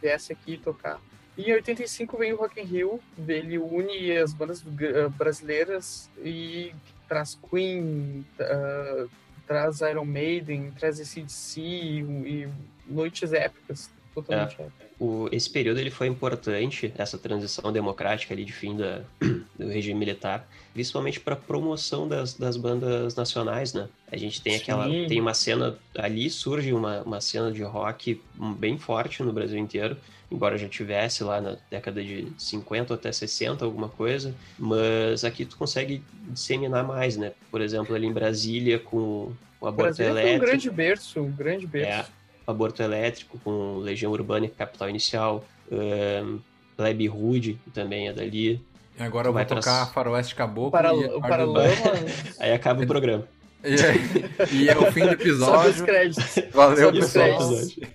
[0.02, 1.00] viesse aqui tocar.
[1.38, 6.74] E em 85 vem o Rock in Rio, ele une as bandas uh, brasileiras e
[7.08, 9.10] traz Queen, uh,
[9.46, 12.50] traz Iron Maiden, traz ACDC e, e
[12.88, 14.88] noites épicas, totalmente É.
[15.00, 19.02] O, esse período ele foi importante, essa transição democrática ali de fim da,
[19.58, 23.88] do regime militar, principalmente para promoção das, das bandas nacionais, né?
[24.12, 25.06] A gente tem aquela, Sim.
[25.08, 28.20] tem uma cena ali surge uma, uma cena de rock
[28.58, 29.96] bem forte no Brasil inteiro,
[30.32, 35.58] embora já tivesse lá na década de 50 até 60 alguma coisa, mas aqui tu
[35.58, 37.34] consegue disseminar mais, né?
[37.52, 41.32] Por exemplo, ali em Brasília com o aborto Brasil foi um elétrico, grande berço, um
[41.32, 42.12] grande berço.
[42.12, 42.17] É.
[42.48, 46.40] Aborto Elétrico, com Legião Urbana e Capital Inicial, um,
[46.78, 48.62] Plebe Rude também é dali.
[48.98, 49.92] E agora eu Vai vou tocar.
[49.92, 51.70] Faroeste Caboclo para, e Paralama,
[52.40, 53.28] Aí acaba o programa.
[53.64, 55.86] E, é- e é o fim do sobe os episódio.
[55.86, 57.54] créditos, Valeu, sobe os Isso é o pessoal.
[57.54, 57.88] episódio.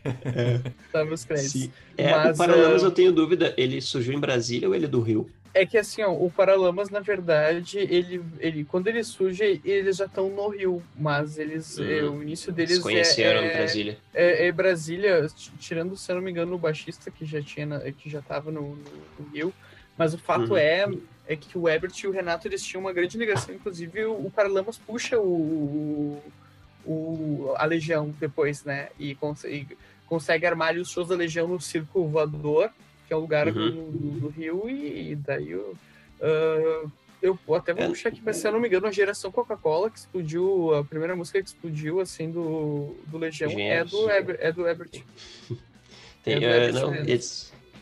[0.90, 1.70] sobe os créditos.
[1.96, 4.88] É, Mas, o Paralamas ah, eu tenho dúvida, ele surgiu em Brasília ou ele é
[4.88, 5.28] do Rio?
[5.54, 10.06] É que assim, ó, o Paralamas, na verdade, ele, ele quando ele surge, eles já
[10.06, 11.84] estão no Rio, mas eles, Hum.
[11.84, 13.98] é, o início Eles deles se conheceram é, em Brasília.
[14.14, 15.26] é, é Brasília,
[15.58, 18.62] tirando, se eu não me engano, o baixista que já tinha, que já tava no,
[18.62, 18.76] no-
[19.18, 19.52] no Rio,
[19.96, 20.56] mas o fato Uhum.
[20.56, 20.86] é,
[21.32, 24.30] é que o Ebert e o Renato, eles tinham uma grande ligação, inclusive o, o
[24.30, 26.22] Paralamas puxa o,
[26.84, 29.66] o, a Legião depois, né, e, cons- e
[30.06, 32.70] consegue armar os shows da Legião no Circo Voador,
[33.06, 33.70] que é um lugar Uhum.
[33.70, 35.74] do, do- Rio, e, daí o...
[36.20, 36.84] ah,
[37.22, 37.88] eu até vou É.
[37.88, 41.14] puxar aqui, mas se eu não me engano, a geração Coca-Cola que explodiu, a primeira
[41.14, 45.02] música que explodiu, assim, do, do Legião é do, Eber, é do Ebert.
[46.24, 47.20] Tem, É do é, Ebert não, ia,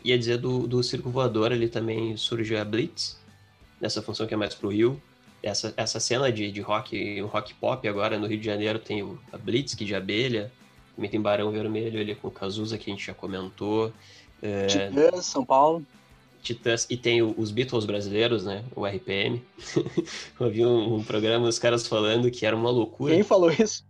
[0.03, 3.19] ia dizer do, do Circo Voador, ali também surgiu a Blitz,
[3.81, 5.01] nessa função que é mais pro Rio.
[5.43, 9.01] Essa, essa cena de, de rock, um rock pop agora no Rio de Janeiro tem
[9.01, 10.51] o, a Blitz, que de abelha,
[10.95, 13.91] também tem Barão Vermelho ali com o Cazuza, que a gente já comentou.
[14.41, 15.83] É, Titãs, São Paulo.
[16.43, 18.63] Titãs, e tem o- os Beatles brasileiros, né?
[18.75, 19.41] O RPM.
[20.39, 23.13] Eu vi um, um programa, os caras falando que era uma loucura.
[23.13, 23.83] Quem falou isso?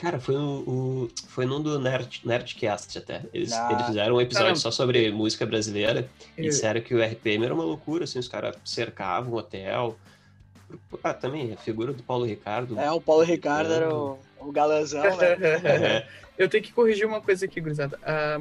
[0.00, 3.22] Cara, foi, um, um- foi num do Nerd, Nerdcast até.
[3.34, 3.68] Eles, Ah.
[3.72, 4.60] eles fizeram um episódio Caramba.
[4.60, 8.28] só sobre música brasileira e E- disseram que o RPM era uma loucura, assim, os
[8.28, 9.96] caras cercavam o hotel.
[11.02, 12.78] Ah, também, a figura do Paulo Ricardo.
[12.78, 15.36] É, o Paulo Ricardo era o, o galãzão, né?
[15.64, 16.06] É,
[16.38, 17.98] Eu tenho que corrigir uma coisa aqui, gurizada.
[18.02, 18.40] Ah,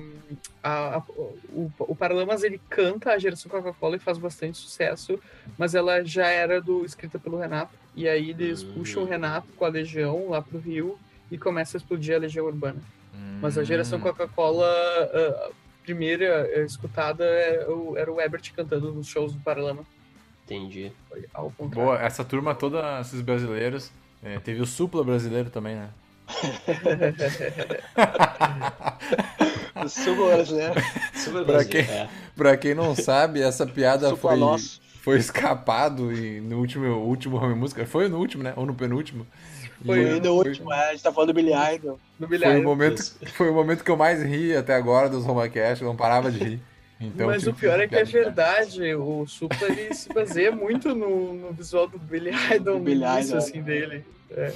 [0.63, 1.03] a- a-
[1.51, 5.19] o, o Paralamas, ele canta a geração Coca-Cola e faz bastante sucesso,
[5.57, 7.73] mas ela já era do escrita pelo Renato.
[7.93, 8.71] E aí eles Hum.
[8.75, 10.97] puxam o Renato com a Legião lá pro Rio
[11.31, 12.79] e começa a explodir a Legião Urbana.
[13.41, 14.01] Mas a geração Hum.
[14.01, 15.49] Coca-Cola, ah, a
[15.83, 19.83] primeira eh, escutada é o- era o Ebert cantando nos shows do Paralama.
[20.45, 20.91] Entendi.
[21.07, 21.91] Foi ao contrário.
[21.91, 23.91] Boa, essa turma toda, esses brasileiros.
[24.23, 25.89] é, teve o Supla brasileiro também, né?
[29.87, 30.73] Suco brasileiro.
[31.13, 32.09] Super Pra Brasil, quem- é.
[32.35, 34.81] pra quem não sabe, essa piada foi, nosso.
[35.01, 37.85] foi escapado e no último, último Home Música.
[37.85, 38.53] Foi no último, né?
[38.55, 39.25] Ou no penúltimo.
[39.85, 41.99] Foi Foi no último, é, a gente tá falando do Billy Idol.
[42.19, 42.57] No Foi bilhar.
[42.57, 43.01] o, momento,
[43.33, 46.39] foi o momento que eu mais ri até agora dos Homacast, eu não parava de
[46.39, 46.59] rir.
[46.99, 50.93] Então, Mas tive o pior é que é verdade, o Supla ele se baseia muito
[50.93, 53.37] no, no visual do Billy Idol, Do no Billy início, Idol.
[53.37, 54.05] assim, dele.
[54.31, 54.53] É.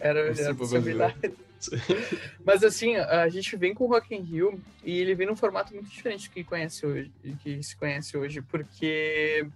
[0.00, 1.04] Era, O era do seu Billy.
[1.04, 1.36] Idol.
[2.44, 5.72] Mas assim, a gente vem com o Rock in Rio e ele vem num formato
[5.74, 7.10] muito diferente do que conhece hoje,
[7.42, 9.46] que se conhece hoje, porque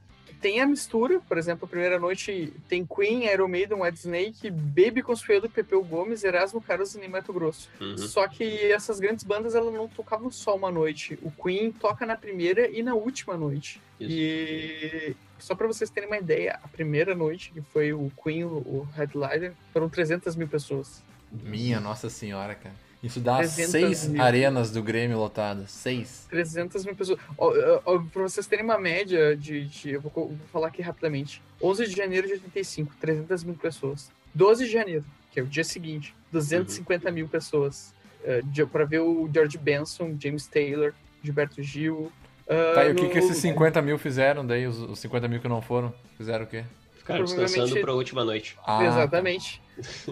[0.41, 5.03] tem a mistura, por exemplo, a primeira noite tem Queen, Iron Maiden, White Snake, Baby
[5.03, 7.69] Consuelo, Pepeu Gomes, Erasmo Carlos e Nem Mato Grosso.
[7.81, 7.99] Uhum.
[7.99, 11.19] Só que essas grandes bandas elas não tocavam só uma noite.
[11.23, 13.81] O Queen toca na primeira e na última noite.
[13.99, 14.11] Isso.
[14.11, 18.87] E só para vocês terem uma ideia, a primeira noite que foi o Queen, o
[18.95, 21.03] headliner, foram 300 mil pessoas.
[21.31, 22.75] Minha Nossa Senhora, cara.
[23.03, 24.23] Isso dá 300 seis mil.
[24.23, 25.71] arenas do Grêmio lotadas.
[25.71, 26.27] Seis.
[26.29, 27.19] 300 mil pessoas.
[27.39, 29.65] Ó, ó, ó, pra vocês terem uma média de.
[29.67, 31.43] de- eu vou, falar aqui rapidamente.
[31.63, 34.11] 11 de janeiro de 85, 300 mil pessoas.
[34.35, 37.93] 12 de janeiro, que é o dia seguinte, 250 mil pessoas.
[38.23, 40.93] Uh, de, pra ver o George Benson, James Taylor,
[41.25, 42.13] Gilberto Gil.
[42.47, 44.67] ah, Tá, e o que, no- que esses 50 mil fizeram daí?
[44.67, 45.95] Os, os 50 mil que não foram?
[46.19, 46.65] Fizeram o quê?
[46.99, 48.59] Ficaram descansando Provavelmente- pra última noite.
[48.67, 49.63] Ah, Exatamente.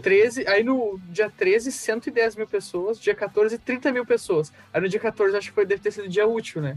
[0.02, 2.98] 13, aí no dia 13, 110 mil pessoas.
[3.00, 4.52] Dia 14, 30 mil pessoas.
[4.72, 6.76] Aí no dia 14, acho que foi, deve ter sido dia útil, né?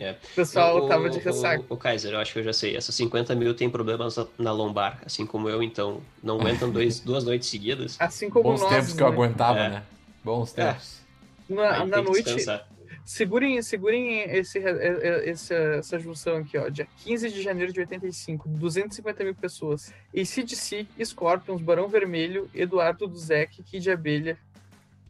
[0.00, 0.16] É.
[0.32, 1.64] O pessoal O- tava de o- ressaca.
[1.68, 2.76] O, Kaiser, eu acho que eu já sei.
[2.76, 7.24] Essas 50 mil tem problemas na lombar, assim como eu, então não aguentam dois, duas
[7.24, 7.96] noites seguidas.
[7.98, 8.70] Assim como Bons nós.
[8.70, 9.12] tempos que eu né?
[9.14, 9.68] aguentava, É.
[9.70, 9.82] né?
[10.22, 10.66] Bons É.
[10.72, 11.00] tempos.
[11.48, 12.68] Na, Aí na que noite, descansar.
[13.04, 16.68] Segurem, segurem esse, é, essa, junção aqui, ó.
[16.68, 19.92] Dia 15 de janeiro de 85, 250 mil pessoas.
[20.14, 24.38] ACDC, Scorpions, Barão Vermelho, Eduardo Duzek, Kid Abelha.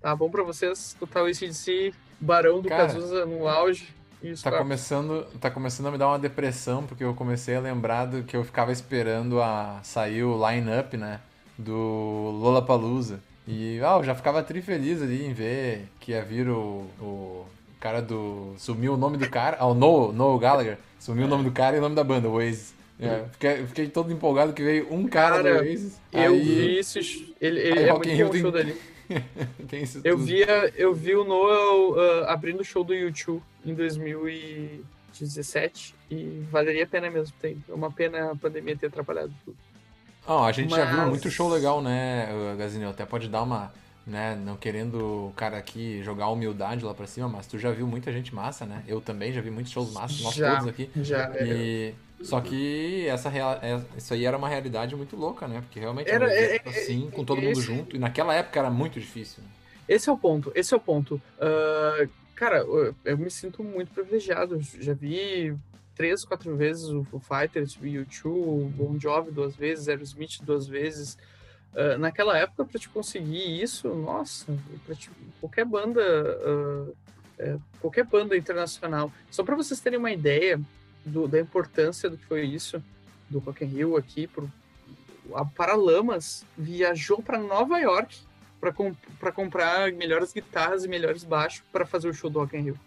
[0.00, 3.88] Tá bom pra vocês escutar o ACDC, Barão do Cara, Cazuza no auge.
[4.22, 8.06] E Tá começando, tá começando a me dar uma depressão, porque eu comecei a lembrar
[8.06, 11.20] do que eu ficava esperando a sair o line-up, né?
[11.58, 11.74] Do
[12.40, 13.20] Lollapalooza.
[13.46, 17.46] E ah, eu já ficava tri feliz ali em ver que ia vir o, o
[17.82, 18.54] cara do.
[18.56, 19.56] Sumiu o nome do cara.
[19.58, 20.78] Ah, o Noel, Noel Gallagher.
[20.98, 22.72] Sumiu o nome do cara e o nome da banda, o Oasis.
[23.00, 25.98] É, fiquei, fiquei todo empolgado que veio um cara, Cara, do Oasis.
[26.12, 28.76] Eu aí vi sh- Ele, ele é Rock muito bom o tem- show dele.
[29.68, 30.26] tem isso Eu tudo.
[30.26, 36.42] vi, a- eu vi o Noel ah, abrindo o show do YouTube em 2017 e
[36.50, 37.34] valeria a pena mesmo.
[37.40, 39.56] Tem é uma pena a pandemia ter atrapalhado tudo.
[40.26, 42.88] Ah, a gente já viu Mas- muito show legal, né, Gazinho?
[42.88, 43.72] Até pode dar uma,
[44.06, 47.86] né, não querendo o cara aqui jogar humildade lá pra cima, mas tu já viu
[47.86, 48.82] muita gente massa, né?
[48.88, 50.52] Eu também já vi muitos shows massas, nós Já.
[50.56, 50.90] todos aqui.
[50.96, 51.44] Já é.
[51.46, 55.60] E só que essa real, é- isso aí era uma realidade muito louca, né?
[55.60, 58.58] Porque realmente Era- um é- evento assim, com todo mundo esse- junto, e naquela época
[58.58, 59.42] era muito difícil.
[59.42, 59.48] né?
[59.88, 61.20] Esse é o ponto, esse é o ponto.
[61.40, 64.58] Ah, cara, eu, eu me sinto muito privilegiado.
[64.80, 65.54] Já vi
[65.94, 70.66] três, quatro vezes o Foo Fighters, o U2, o Bon Jovi duas vezes, Aerosmith duas
[70.66, 71.18] vezes.
[71.74, 74.56] Ah, naquela época, para te conseguir isso, nossa,
[74.94, 76.92] te- qualquer banda, ah,
[77.38, 79.10] é, qualquer banda internacional.
[79.30, 80.60] Só para vocês terem uma ideia
[81.04, 82.82] do- da importância do que foi isso,
[83.30, 84.50] do Rock in Rio aqui, pro,
[85.34, 88.18] a Paralamas viajou para Nova York
[88.60, 92.56] para com, pra comprar melhores guitarras e melhores baixos para fazer o show do Rock
[92.56, 92.78] in Rio.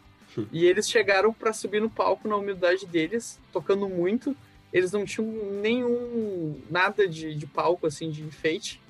[0.51, 4.35] E eles chegaram para subir no palco na humildade deles, tocando muito.
[4.75, 8.81] Eles não tinham nenhum nada de, de palco assim de enfeite.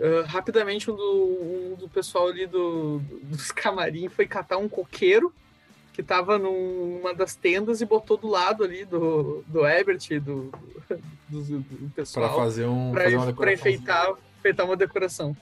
[0.00, 5.30] Ah, rapidamente um do, um do pessoal ali do, dos camarim foi catar um coqueiro
[5.92, 10.50] que tava num- numa das tendas e botou do lado ali do, do Ebert, do,
[11.28, 12.92] do, do Pra pessoal, fazer um.
[12.92, 13.54] para fazer uma decoração.
[13.70, 15.36] enfeitar, enfeitar uma decoração.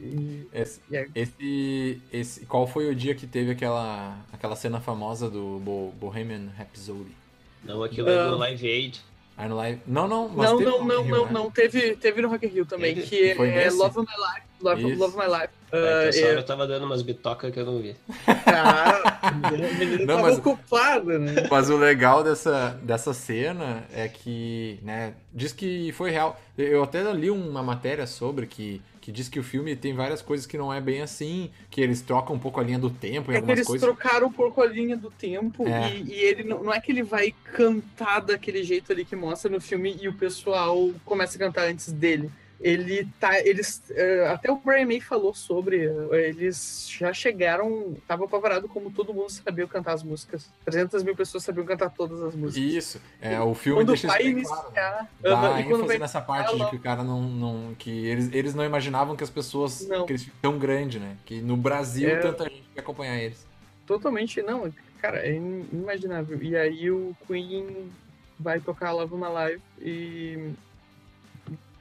[0.00, 4.80] E- Esse, e é- esse, esse, qual foi o dia que teve aquela, aquela cena
[4.80, 7.14] famosa do Bo- Bohemian Rhapsody?
[7.62, 8.36] Não, aquilo é do.
[8.38, 9.09] Live Aid.
[9.40, 9.80] Aí no live.
[9.86, 11.30] Não, não, mas não, teve não, no não, não, né?
[11.32, 11.50] não.
[11.50, 13.06] Teve, teve no Rock in Rio também, Teve?
[13.06, 13.76] que Foi é nesse?
[13.78, 14.46] Love My Life.
[14.60, 14.94] Love.
[14.96, 15.48] Love My Life.
[15.72, 17.96] É, essa é- hora eu tava dando umas bitocas que eu não vi.
[18.46, 21.34] Ah, o menino Não, tava mas- ocupado, né?
[21.50, 26.38] Mas o legal dessa, dessa cena é que, né, diz que foi real.
[26.58, 30.46] Eu até li uma matéria sobre que, que diz que o filme tem várias coisas
[30.46, 33.34] que não é bem assim, que eles trocam um pouco a linha do tempo em
[33.34, 33.86] É que algumas eles coisas.
[33.88, 35.90] trocaram um pouco a linha do tempo É.
[35.96, 39.50] e, e ele não, não é que ele vai cantar daquele jeito ali que mostra
[39.50, 42.30] no filme e o pessoal começa a cantar antes dele.
[42.60, 43.40] Ele tá.
[43.40, 43.82] Eles.
[43.90, 45.86] eh, até o Brian May falou sobre.
[45.86, 47.96] eh, Eles já chegaram.
[48.06, 50.46] Tava apavorado como todo mundo sabia cantar as músicas.
[50.66, 52.74] 300 mil pessoas sabiam cantar todas as músicas.
[52.74, 53.00] Isso.
[53.20, 54.62] É, o filme Quando deixa vai bem claro.
[54.66, 55.10] iniciar.
[55.22, 57.22] Dá e quando vai nessa parte de que o cara não.
[57.22, 59.86] não que eles, eles não imaginavam que as pessoas.
[59.88, 60.04] Não.
[60.04, 61.16] que eles tão grande, né?
[61.24, 62.16] Que no Brasil É.
[62.18, 63.46] tanta gente quer acompanhar eles.
[63.86, 64.70] Totalmente, não,
[65.00, 66.40] cara, é inimaginável.
[66.42, 67.90] E aí o Queen
[68.38, 70.52] vai tocar Love My Live e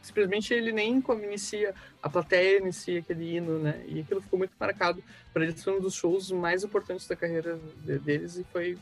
[0.10, 3.82] simplesmente ele nem como inicia, a plateia inicia aquele hino, né?
[3.88, 5.04] E aquilo ficou muito marcado.
[5.34, 8.78] Para eles foi um dos shows mais importantes da carreira de- deles e foi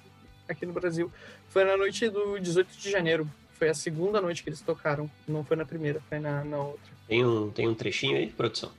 [0.47, 1.11] aqui no Brasil.
[1.49, 3.29] Foi na noite do 18 de janeiro.
[3.53, 5.09] Foi a segunda noite que eles tocaram.
[5.27, 6.91] Não foi na primeira, foi na, na outra.
[7.07, 8.71] Tem um, tem um trechinho aí, produção?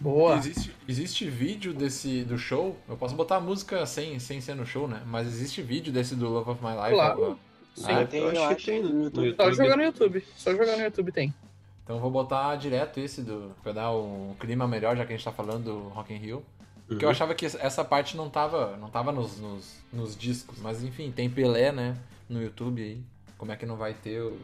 [0.00, 0.36] Boa!
[0.36, 2.78] Existe, existe vídeo desse do show.
[2.88, 5.02] Eu posso botar a música sem, sem ser no show, né?
[5.06, 6.90] Mas existe vídeo desse do Love of My Life.
[6.94, 7.32] Claro.
[7.32, 7.47] ó.
[7.78, 9.34] Sim, Ah, tem, eu eu acho que acho, tem no, YouTube.
[9.36, 10.24] Só jogar no YouTube.
[10.36, 11.34] Só jogar no YouTube tem.
[11.84, 13.54] Então eu vou botar direto esse do.
[13.62, 16.44] pra dar um clima melhor, já que a gente tá falando do Rock in Rio.
[16.86, 17.12] Porque eu Uhum.
[17.12, 20.58] achava que essa parte não tava, não tava nos, nos, nos discos.
[20.60, 21.96] Mas enfim, tem Pelé, né?
[22.28, 23.00] No YouTube aí.
[23.36, 24.36] Como é que não vai ter o.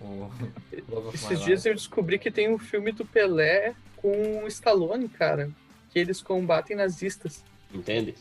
[0.00, 0.30] o
[1.12, 5.50] Esses dias eu descobri que tem um filme do Pelé com o Stallone, cara,
[5.90, 7.42] que eles combatem nazistas.
[7.76, 8.14] Entende?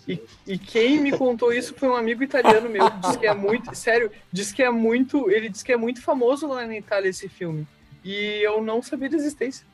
[0.45, 4.11] E quem me contou isso foi um amigo italiano meu, diz que é muito, sério,
[4.31, 7.65] diz que é muito, ele diz que é muito famoso lá na Itália esse filme.
[8.03, 9.65] E eu não sabia da existência.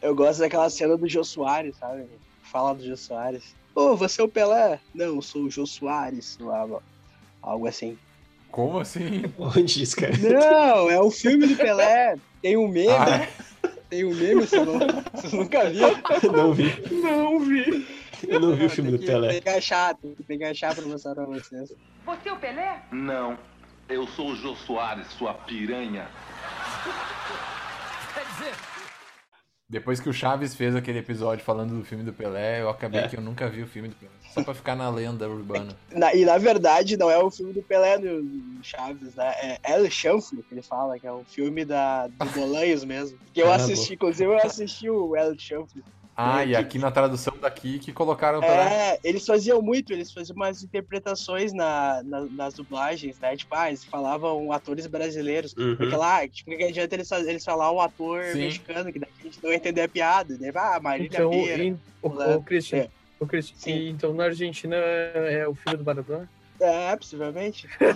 [0.00, 2.06] Eu gosto daquela cena do Jô Soares, sabe?
[2.42, 3.54] Fala do Jô Soares.
[3.74, 4.80] Ô, você é o Pelé?
[4.94, 6.38] Não, eu sou o Jô Soares.
[6.40, 6.82] Algo-
[7.42, 7.96] Algo assim.
[8.50, 9.22] Como assim?
[9.38, 10.16] Onde isso, cara?
[10.16, 12.16] Não, é o filme do Pelé.
[12.42, 13.28] Tem um meme, Ah,
[13.90, 14.78] tem um meme, você, não,
[15.12, 15.88] você nunca viu?
[16.32, 16.72] não vi.
[17.02, 17.86] Não vi.
[18.26, 19.32] Eu não vi o filme do Pelé.
[19.34, 19.94] Tem que achar,
[20.26, 21.72] tem que achar pra mostrar pra vocês.
[22.04, 22.82] Você é o Pelé?
[22.90, 23.38] Não,
[23.88, 26.08] eu sou o Jô Soares, sua piranha.
[29.70, 33.08] Depois que o Chaves fez aquele episódio falando do filme do Pelé, eu acabei É.
[33.08, 34.10] que eu nunca vi o filme do Pelé.
[34.32, 35.76] Só pra ficar na lenda urbana.
[35.92, 39.34] Na- e na verdade, não é o filme do Pelé no Chaves, né?
[39.42, 43.18] É El Chanfle, que ele fala, que é o filme da, do Bolanhos mesmo.
[43.34, 45.84] Que eu assisti, inclusive eu assisti o El Chanfle.
[46.20, 48.52] Ah, e aqui na tradução daqui que colocaram Pelé.
[48.94, 53.36] É, eles faziam muito, eles faziam umas interpretações na, na- nas dublagens, né?
[53.36, 55.54] Tipo, ah, eles falavam atores brasileiros.
[55.54, 55.96] Porque Uhum.
[55.96, 58.38] lá, tipo, que adianta eles, eles falar um ator Sim.
[58.40, 60.36] mexicano, que daí a gente não entender a piada.
[60.36, 61.62] Daí, ah, Marília Então, Pera.
[61.62, 62.88] em, o, o Christian, É.
[63.20, 63.70] o Christian, Sim.
[63.76, 66.28] e então na Argentina é o filho do Maradona?
[66.60, 67.68] É, possivelmente.
[67.80, 67.94] É,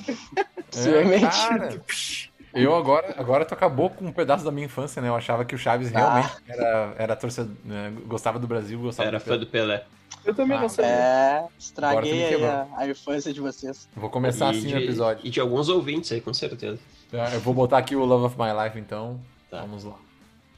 [0.70, 1.24] possivelmente.
[1.48, 1.80] cara,
[2.54, 5.08] eu agora, agora tu acabou com um pedaço da minha infância, né?
[5.08, 7.92] Eu achava que o Chaves realmente era, era torcedor, né?
[8.06, 9.38] gostava do Brasil, gostava Era do fã Pelé.
[9.38, 9.84] do Pelé.
[10.24, 10.90] Eu também Ah, não sabia.
[10.90, 13.88] É, estraguei a, a infância de vocês.
[13.96, 15.26] Vou começar e assim de, o episódio.
[15.26, 16.78] E de alguns ouvintes aí, com certeza.
[17.10, 19.20] Tá, Eu vou botar aqui o Love of My Life, então.
[19.50, 19.60] Tá.
[19.62, 19.96] Vamos lá.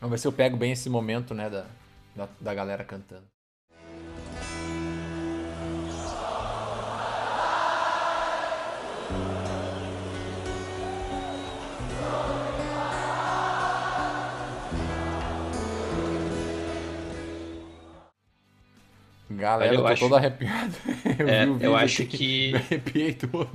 [0.00, 1.64] Vamos ver se eu pego bem esse momento, né, da,
[2.14, 3.22] da, da galera cantando.
[19.44, 20.74] Galera, Olha, eu tô acho- todo arrepiado.
[21.18, 23.50] Eu É, vi o eu acho aqui, que- Me arrepiei todo.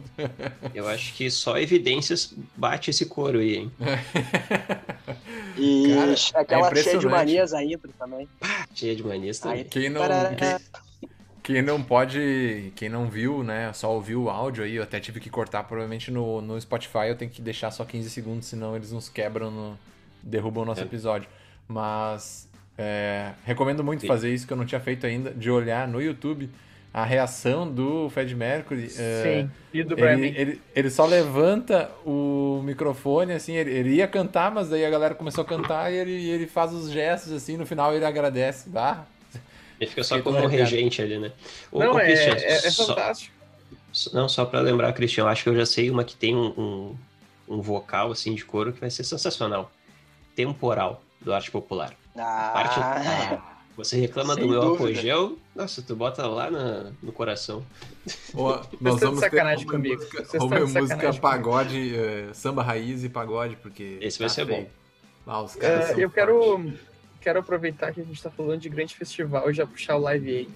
[0.75, 3.71] Eu acho que só evidências bate esse coro aí, hein?
[5.57, 8.27] E Cara, aquela é cheia de manias a intro também.
[8.73, 9.59] Cheia de manias também.
[9.59, 10.01] Aí- Quem não,
[10.35, 11.09] quem,
[11.41, 15.19] quem não pode, quem não viu, né, só ouviu o áudio aí, eu até tive
[15.19, 18.91] que cortar, provavelmente no, no Spotify eu tenho que deixar só 15 segundos, senão eles
[18.91, 19.79] nos quebram, no,
[20.21, 20.85] derrubam o nosso É.
[20.85, 21.27] episódio.
[21.67, 22.47] Mas
[22.79, 24.07] é, recomendo muito Sim.
[24.07, 26.49] fazer isso, que eu não tinha feito ainda, de olhar no YouTube
[26.93, 28.85] a reação do Fred Mercury.
[28.97, 33.89] é, Sim, e do Brian ele, ele, ele só levanta o microfone, assim, ele, ele
[33.95, 37.31] ia cantar, mas daí a galera começou a cantar e ele, ele faz os gestos,
[37.31, 38.69] assim, no final ele agradece.
[38.75, 39.03] Ah,
[39.79, 41.31] Ele fica só como um regente ali, né?
[41.71, 43.35] Ô, Não, ô, é, Christian, é, é só- fantástico.
[44.13, 46.47] Não, só pra lembrar, Cristian, eu acho que eu já sei uma que tem um,
[46.57, 46.95] um,
[47.57, 49.71] um vocal, assim, de coro que vai ser sensacional.
[50.35, 51.93] Temporal, do Arte Popular.
[52.25, 52.79] Parte...
[52.79, 54.83] Ah, Você reclama do meu dúvida.
[54.91, 57.63] apogeu, nossa, tu bota lá na- no coração.
[58.35, 60.01] Ó, estão nós de vamos ter sacanagem como comigo.
[60.01, 64.45] música, de música sacanagem pagode, eh, samba raiz e pagode, porque Esse vai tá ser
[64.45, 64.63] feio.
[64.63, 64.69] bom.
[65.27, 66.15] Ah, os caras É, são eu fortes.
[66.15, 66.73] quero
[67.21, 70.29] quero aproveitar que a gente está falando de grande festival e já puxar o Live
[70.37, 70.51] Aid.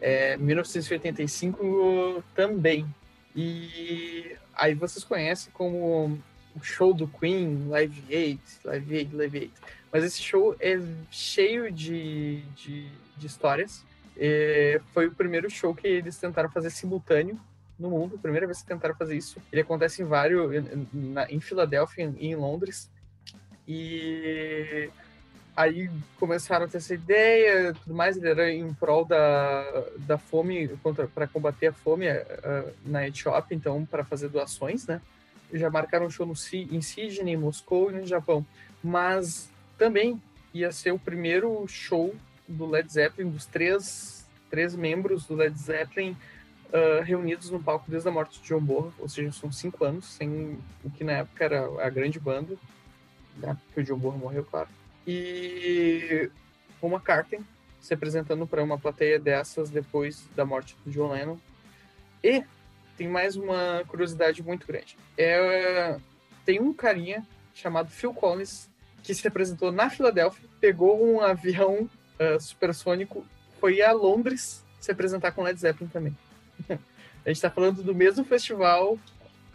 [0.00, 2.86] É, 1985 também.
[3.34, 6.18] E aí vocês conhecem como
[6.56, 9.52] o show do Queen, Live Aid, Live Aid, Live Aid.
[9.92, 10.78] Mas esse show é
[11.10, 13.84] cheio de, de, de histórias.
[14.16, 17.38] É, foi o primeiro show que eles tentaram fazer simultâneo
[17.78, 19.40] no mundo, primeira vez que tentaram fazer isso.
[19.52, 20.50] Ele acontece em vários,
[20.92, 22.90] na, em Filadélfia e em Londres.
[23.66, 24.90] E
[25.54, 28.16] aí começaram a ter essa ideia, tudo mais.
[28.16, 30.68] Ele era em prol da, da fome,
[31.14, 35.00] para combater a fome uh, na Etiópia, então, para fazer doações, né?
[35.52, 38.44] Já marcaram show no, em Sydney, em Moscou e no Japão.
[38.82, 40.20] Mas também
[40.52, 42.14] ia ser o primeiro show
[42.46, 46.16] do Led Zeppelin, dos três, três membros do Led Zeppelin
[46.68, 50.06] uh, reunidos no palco desde a morte de John Bonham, ou seja, são cinco anos,
[50.06, 52.56] sem o que na época era a grande banda,
[53.36, 54.68] né, porque o John Bonham morreu, claro.
[55.06, 56.30] E
[56.80, 57.40] Paul McCartney
[57.80, 61.38] se apresentando para uma plateia dessas depois da morte do John Lennon.
[62.22, 62.44] E
[62.96, 64.98] tem mais uma curiosidade muito grande.
[65.16, 65.98] É,
[66.44, 68.68] tem um carinha chamado Phil Collins
[69.14, 71.88] que se apresentou na Filadélfia, pegou um avião
[72.20, 73.24] uh, supersônico,
[73.60, 76.16] foi a Londres se apresentar com Led Zeppelin também.
[76.68, 78.98] a gente está falando do mesmo festival.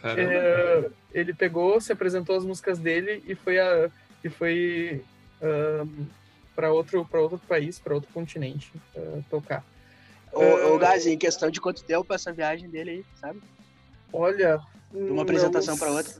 [0.03, 3.89] É, ele pegou, se apresentou as músicas dele e foi a
[4.21, 5.01] e foi
[5.41, 6.05] um,
[6.53, 9.63] para outro para outro país, para outro continente uh, tocar.
[10.33, 13.41] Uh, ô Gazi, em questão de quanto tempo essa viagem dele aí, sabe?
[14.11, 14.59] Olha,
[14.91, 16.13] de uma apresentação para outra.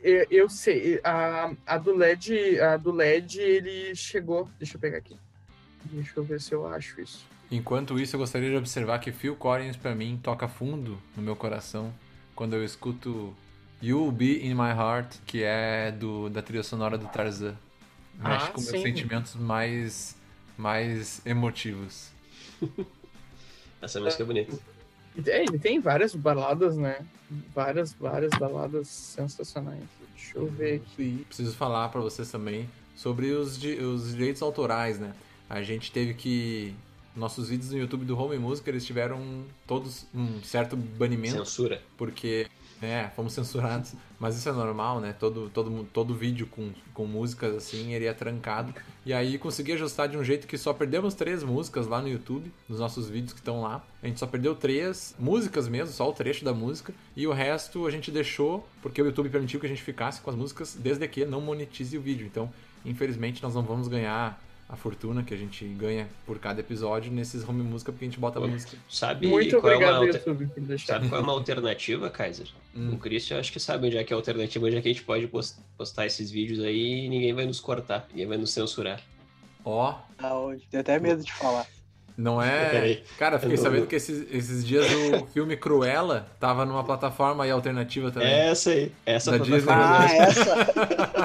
[0.00, 4.98] Eu, eu, sei, a, a do LED, a do LED ele chegou, deixa eu pegar
[4.98, 5.16] aqui.
[5.84, 7.26] Deixa eu ver se eu acho isso.
[7.50, 11.34] Enquanto isso, eu gostaria de observar que Phil Collins, para mim, toca fundo no meu
[11.34, 11.92] coração
[12.34, 13.34] quando eu escuto
[13.82, 17.56] You'll Be In My Heart, que é do, da trilha sonora do Tarzan.
[18.18, 18.72] Mexe ah, com sim.
[18.72, 20.16] meus sentimentos mais,
[20.56, 22.10] mais emotivos.
[23.80, 24.58] Essa música é bonita.
[25.26, 27.04] É, ele tem várias baladas, né?
[27.54, 29.82] Várias, várias baladas sensacionais.
[30.14, 31.24] Deixa eu ver aqui.
[31.26, 35.12] Preciso falar para vocês também sobre os, os direitos autorais, né?
[35.48, 36.74] A gente teve que
[37.18, 41.38] nossos vídeos no YouTube do Home Music, eles tiveram todos um certo banimento.
[41.38, 41.82] Censura.
[41.96, 42.46] Porque,
[42.80, 43.94] é, fomos censurados.
[44.18, 45.14] Mas isso é normal, né?
[45.18, 48.74] Todo, todo, todo vídeo com, com músicas assim, ele é trancado.
[49.06, 52.52] E aí consegui ajustar de um jeito que só perdemos três músicas lá no YouTube,
[52.68, 53.84] nos nossos vídeos que estão lá.
[54.02, 56.92] A gente só perdeu três músicas mesmo, só o trecho da música.
[57.16, 60.30] E o resto a gente deixou, porque o YouTube permitiu que a gente ficasse com
[60.30, 62.26] as músicas, desde que não monetize o vídeo.
[62.26, 62.50] Então,
[62.84, 67.48] infelizmente, nós não vamos ganhar a fortuna que a gente ganha por cada episódio nesses
[67.48, 68.76] home música, porque a gente bota a música.
[68.88, 70.94] Sabe Muito qual obrigado, é uma YouTube, por deixar.
[70.94, 72.48] Sabe qual é uma alternativa, Kaiser?
[72.76, 72.92] Hum.
[72.92, 74.92] O Christian acho que sabe onde é que é a alternativa, onde é que a
[74.92, 75.26] gente pode
[75.76, 79.00] postar esses vídeos aí e ninguém vai nos cortar, ninguém vai nos censurar.
[79.64, 79.94] Ó.
[79.94, 80.26] Oh.
[80.26, 80.66] Aonde?
[80.70, 81.66] Tenho até medo de falar.
[82.18, 83.00] Não é.
[83.16, 84.84] Cara, fiquei sabendo que esses, esses dias
[85.22, 88.28] o filme Cruella tava numa plataforma aí alternativa também.
[88.28, 88.92] É essa aí.
[89.06, 89.62] Essa da Disney.
[89.68, 90.66] Ah, essa.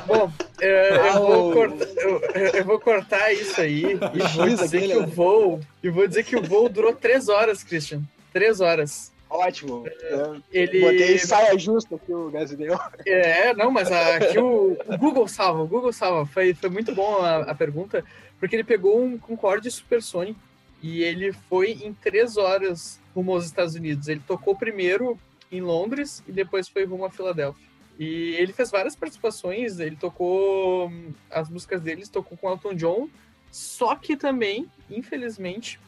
[0.06, 0.32] Bom,
[0.64, 2.22] eu, eu, vou cortar, eu,
[2.54, 5.60] eu, vou cortar isso aí e vou dizer que o voo.
[5.82, 8.02] E vou dizer que o voo durou três horas, Christian.
[8.32, 9.12] Três horas.
[9.30, 9.84] Ótimo.
[10.52, 10.80] Ele...
[10.80, 12.78] Botei saia justa que o Gás deu.
[13.06, 16.26] É, não, mas aqui o, o, Google salva, o Google salva.
[16.26, 18.06] Foi, foi muito bom a, a pergunta,
[18.40, 20.40] porque ele pegou um Concorde supersônico
[20.84, 24.08] e ele foi em três horas rumo aos Estados Unidos.
[24.08, 25.18] Ele tocou primeiro
[25.52, 27.73] em Londres e depois foi rumo a Filadélfia.
[28.00, 30.92] E ele fez várias participações, ele tocou
[31.30, 33.10] as músicas dele, tocou com Elton John,
[33.52, 35.80] só que também, infelizmente,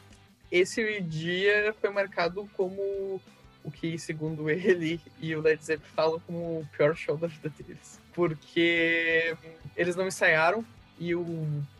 [0.50, 3.20] esse dia foi marcado como
[3.64, 7.48] o que, segundo ele e o Led Zeppelin falam, como o pior show da vida
[7.48, 8.00] deles.
[8.14, 9.36] Porque
[9.76, 10.64] eles não ensaiaram
[10.98, 11.26] e o,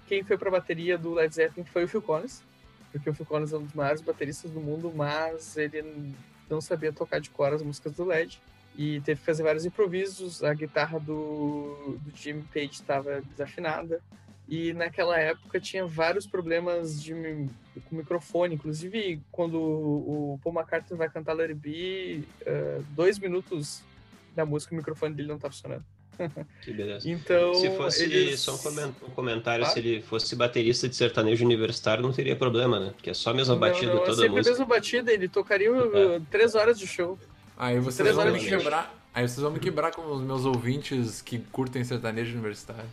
[0.07, 2.43] quem foi para a bateria do Led Zeppelin foi o Phil Collins
[2.97, 6.15] porque o Phil Collins é um dos maiores bateristas do mundo, mas ele
[6.49, 8.41] não sabia tocar de cor as músicas do LED
[8.77, 10.45] e teve que fazer vários improvisos.
[10.45, 14.01] A guitarra do, do Jimmy Page estava desafinada
[14.49, 17.13] e naquela época tinha vários problemas de,
[17.89, 18.55] com microfone.
[18.55, 23.83] Inclusive, quando o Paul McCartney vai cantar Let It Be, uh, dois minutos
[24.35, 25.85] da música o microfone dele não está funcionando.
[26.63, 27.09] Que beleza.
[27.11, 28.41] Então, se fosse eles...
[28.41, 29.69] só um comentário, ah?
[29.69, 32.91] se ele fosse baterista de sertanejo universitário, não teria problema, né?
[32.95, 34.49] Porque é só a mesma batida não, não, toda a música.
[34.49, 36.21] a mesma batida, ele tocaria é.
[36.31, 37.19] três horas de show.
[37.57, 38.95] Aí vocês vão me quebrar.
[39.15, 42.89] Aí vocês vão me quebrar com os meus ouvintes que curtem sertanejo universitário.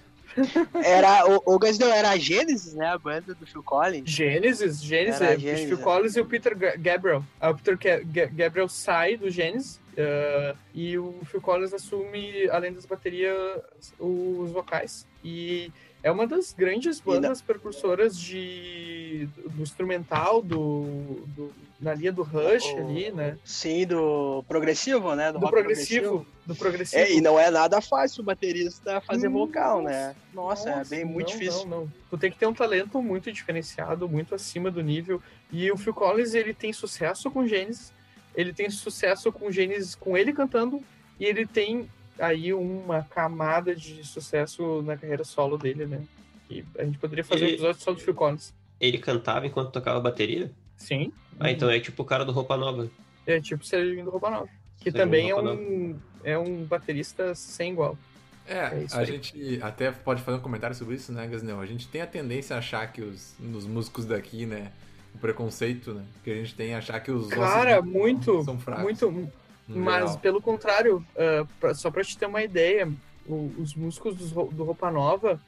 [0.84, 2.88] Era o, o Gasdão era a Gênesis, né?
[2.88, 4.09] A banda do Phil Collins.
[4.09, 5.82] Gênesis, Gênesis, é, Gênesis, Phil é.
[5.82, 7.24] Collins e o Peter Gabriel.
[7.41, 8.03] O Peter
[8.34, 13.61] Gabriel sai do Gênesis Uh, e o Phil Collins assume, além das baterias,
[13.99, 15.05] os vocais.
[15.24, 21.53] E É uma das grandes bandas percursoras de, do instrumental, do, do-
[21.84, 23.38] na linha do Rush O- ali, né?
[23.44, 25.32] Sim, do progressivo, né?
[25.32, 26.26] Do, Do rock progressivo.
[26.46, 27.02] Do progressivo.
[27.02, 30.16] É, e não é nada fácil o baterista fazer Nossa, vocal, né?
[30.34, 31.68] Nossa, é bem muito não, difícil.
[31.68, 31.92] Não, não.
[32.10, 35.22] Tu tem que ter um talento muito diferenciado, muito acima do nível.
[35.52, 37.94] E o Phil Collins, ele tem sucesso com Gênesis,
[38.36, 40.82] ele tem sucesso com Gênesis com ele cantando,
[41.20, 46.02] e ele tem aí uma camada de sucesso na carreira solo dele, né?
[46.50, 48.54] E a gente poderia fazer um episódio só do Phil Collins.
[48.80, 50.52] Ele cantava enquanto tocava bateria?
[50.84, 51.12] Sim.
[51.40, 52.90] Ah, então é tipo o cara do Roupa Nova.
[53.26, 54.48] É tipo Serginho do Roupa Nova.
[54.80, 57.98] Que Serginho também é um, é um baterista sem igual.
[58.46, 59.06] É, É a aí.
[59.06, 61.60] gente até pode fazer um comentário sobre isso, né, Gasnel?
[61.62, 64.72] A gente tem a tendência a achar que os, nos músicos daqui, né,
[65.16, 68.60] o preconceito, né, que a gente tem a achar que os Cara, nossos muito, são
[68.60, 68.84] fracos.
[68.84, 69.30] muito,
[69.66, 70.20] Mas, geral.
[70.20, 72.92] pelo contrário, ah, pra- só pra te ter uma ideia,
[73.26, 75.40] o- os músicos Ro- do Roupa Nova,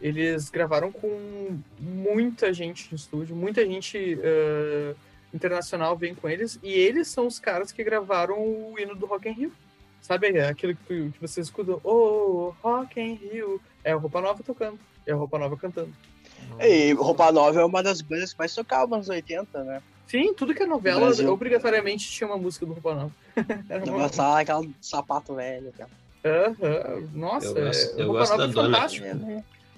[0.00, 4.94] eles gravaram com muita gente no estúdio, muita gente ah,
[5.32, 9.28] internacional vem com eles, e eles são os caras que gravaram o hino do Rock
[9.28, 9.52] in Rio.
[10.00, 14.42] Sabe aquele que, tu- que você escuta, oh, Rock in Rio, é o Roupa Nova
[14.42, 15.92] tocando, é o Roupa Nova cantando.
[16.58, 19.82] E Roupa Nova é uma das bandas que mais tocavam nos 80, né?
[20.06, 21.30] Sim, tudo que é novela, Brasil.
[21.30, 23.12] obrigatoriamente tinha uma música do Roupa Nova.
[23.68, 25.72] Era uma- gostava daquela sapato velho.
[25.76, 25.90] Cara.
[26.24, 28.76] Aham, Nossa, Eu gosto- é, eu Roupa gosto Nova da é dona.
[28.76, 29.06] fantástico.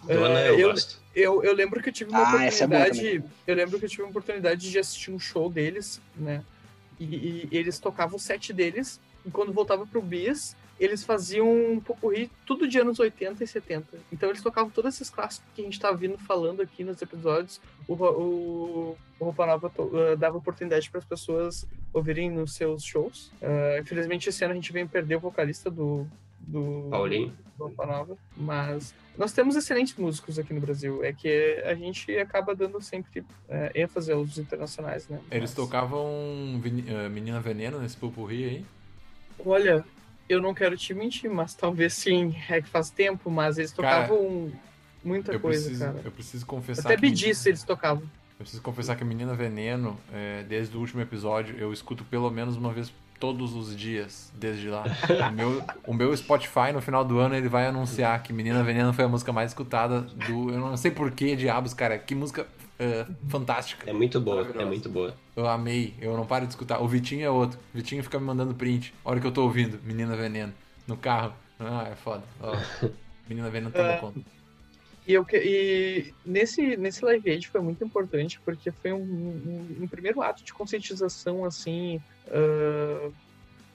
[0.06, 1.00] Dona É, eu, eu- gosto.
[1.14, 3.24] Eu, eu lembro que eu tive uma Ah, essa é boa oportunidade.
[3.46, 6.42] eu lembro que eu tive uma oportunidade de assistir um show deles, né?
[6.98, 11.78] E, e eles tocavam o set deles, e quando voltava pro bis, eles faziam um
[11.80, 13.98] popurrí tudo de anos 80 e 70.
[14.10, 17.60] Então eles tocavam todos esses clássicos que a gente tá vindo falando aqui nos episódios.
[17.86, 22.82] O, o, o Roupa Nova to- eh, dava oportunidade para as pessoas ouvirem nos seus
[22.82, 23.30] shows.
[23.42, 26.06] Ah, infelizmente, esse ano a gente veio perder o vocalista do.
[26.46, 27.36] Do Paulinho.
[27.58, 31.04] do Nova, mas nós temos excelentes músicos aqui no Brasil.
[31.04, 35.20] É que a gente acaba dando sempre é, ênfase aos internacionais, né?
[35.30, 36.06] Eles Mas, tocavam
[36.86, 38.66] eh, Menina Veneno nesse pupurri aí?
[39.44, 39.84] Olha,
[40.28, 42.34] eu não quero te mentir, mas talvez sim.
[42.48, 44.52] É que faz tempo, mas eles Cara, tocavam
[45.04, 46.00] muita Eu coisa, preciso, cara.
[46.04, 47.02] eu preciso confessar Até que...
[47.02, 48.02] Bidice eles tocavam.
[48.02, 52.28] Eu preciso confessar que a Menina Veneno, é, desde o último episódio, eu escuto pelo
[52.30, 54.82] menos uma vez todos os dias, desde lá.
[55.30, 58.92] O meu, o meu Spotify, no final do ano, ele vai anunciar que Menina Veneno
[58.92, 60.50] foi a música mais escutada do...
[60.50, 61.96] Eu não sei por que, diabos, cara.
[61.96, 62.44] Que música
[62.80, 63.88] é, fantástica.
[63.88, 65.14] É muito boa, é muito boa.
[65.36, 66.80] Eu amei, eu não paro de escutar.
[66.82, 67.60] O Vitinho é outro.
[67.72, 68.92] O Vitinho fica me mandando print.
[69.04, 70.52] A hora que eu tô ouvindo, Menina Veneno,
[70.88, 71.32] no carro.
[71.60, 72.24] Ah, é foda.
[72.40, 72.56] Ó,
[73.28, 73.96] Menina Veneno tomou É.
[73.98, 74.20] conta.
[75.06, 79.88] E, eu, e nesse, nesse live aid foi muito importante, porque foi um, um- um
[79.88, 82.00] primeiro ato de conscientização, assim.
[82.28, 83.10] ah,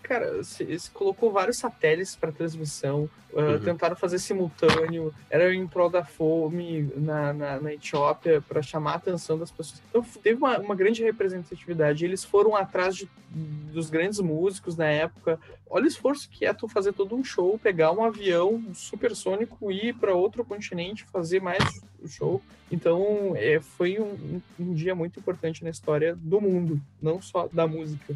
[0.07, 3.59] cara, se, se colocou vários satélites para transmissão, ah, Uhum.
[3.59, 8.95] tentaram fazer simultâneo, era em prol da fome na, na, na Etiópia, para chamar a
[8.95, 9.81] atenção das pessoas.
[9.89, 12.05] Então teve uma, uma grande representatividade.
[12.05, 15.39] Eles foram atrás de, dos grandes músicos na época,
[15.69, 19.89] olha o esforço que é tu fazer todo um show, pegar um avião supersônico e
[19.89, 22.41] ir para outro continente, fazer mais show.
[22.71, 27.67] Então, é, foi um- um dia muito importante na história do mundo, não só da
[27.67, 28.15] música.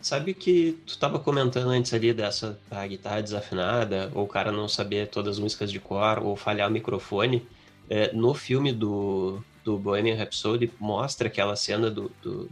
[0.00, 4.68] Sabe que tu tava comentando antes ali dessa a guitarra desafinada, ou o cara não
[4.68, 7.46] saber todas as músicas de cor, ou falhar o microfone.
[7.88, 12.48] É, no filme do, do Bohemian Rhapsody, mostra aquela cena do, do,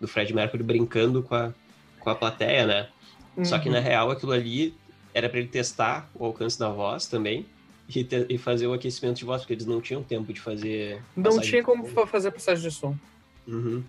[0.00, 1.52] do Fred Mercury brincando com a,
[1.98, 2.88] com a plateia, né?
[3.44, 3.74] Só que Uhum.
[3.74, 4.74] na real aquilo ali
[5.14, 7.46] era para ele testar o alcance da voz também
[7.88, 11.00] e, te- e fazer o aquecimento de voz, porque eles não tinham tempo de fazer.
[11.16, 12.94] Não tinha como fazer a passagem de som.
[13.48, 13.82] Uhum.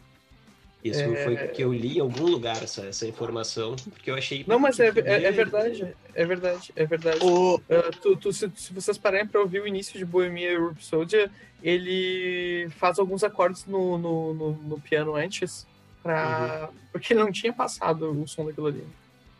[0.83, 1.23] Isso É.
[1.23, 4.43] foi que eu li em algum lugar essa, essa informação, porque eu achei.
[4.45, 7.19] Não, mas é, é, é verdade, é verdade, é verdade.
[7.23, 11.29] O, Ah, tu- tu- se, se vocês pararem para ouvir o início de Bohemian Rhapsody,
[11.63, 15.65] ele faz alguns acordes no, no, no- no piano antes,
[16.01, 16.69] pra...
[16.91, 18.83] porque ele não tinha passado o som daquilo ali.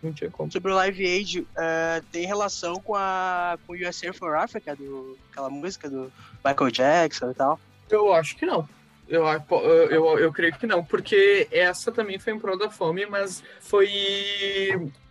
[0.02, 0.52] Não tinha como.
[0.52, 5.18] sobre o Live Aid, eh, tem relação com a com o USA for Africa, do,
[5.32, 6.12] aquela música do
[6.44, 7.58] Michael Jackson e tal.
[7.90, 8.68] Eu acho que não.
[9.14, 13.06] Eu, eu, eu, eu creio que não, porque essa também foi em prol da fome,
[13.06, 13.88] mas foi,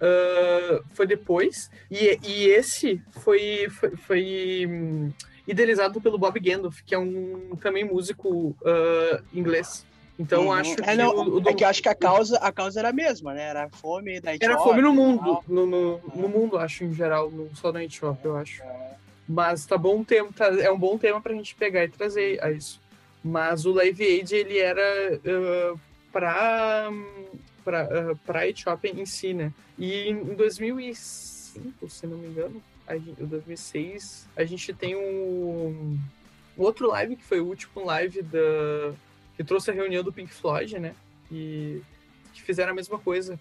[0.00, 1.70] ah, foi depois.
[1.88, 5.12] E, e esse foi, foi, foi, hum,
[5.46, 9.86] idealizado pelo Bob Geldof, que é um também músico ah, inglês.
[10.18, 10.52] Então Uhum.
[10.52, 12.80] acho que é, não, o, o do- é que acho que a causa, a causa
[12.80, 13.42] era a mesma, né?
[13.44, 17.30] Era a fome da era fome no mundo, no, no, no mundo, acho, em geral,
[17.30, 18.62] não só na Etiópia, eu acho.
[19.28, 22.50] Mas tá bom tema, tá- é um bom tema pra gente pegar e trazer a
[22.50, 22.80] isso.
[23.24, 24.82] Mas o Live Aid, ele era
[25.16, 26.90] uh, pra,
[27.64, 29.52] pra, ah, pra Etiópia em si, né?
[29.78, 35.98] E em 2005, se não me engano, a gente, o 2006, a gente tem um,
[36.58, 38.92] um outro live que foi o último live da
[39.36, 40.94] que trouxe a reunião do Pink Floyd, né?
[41.30, 41.80] E
[42.34, 43.38] que fizeram a mesma coisa.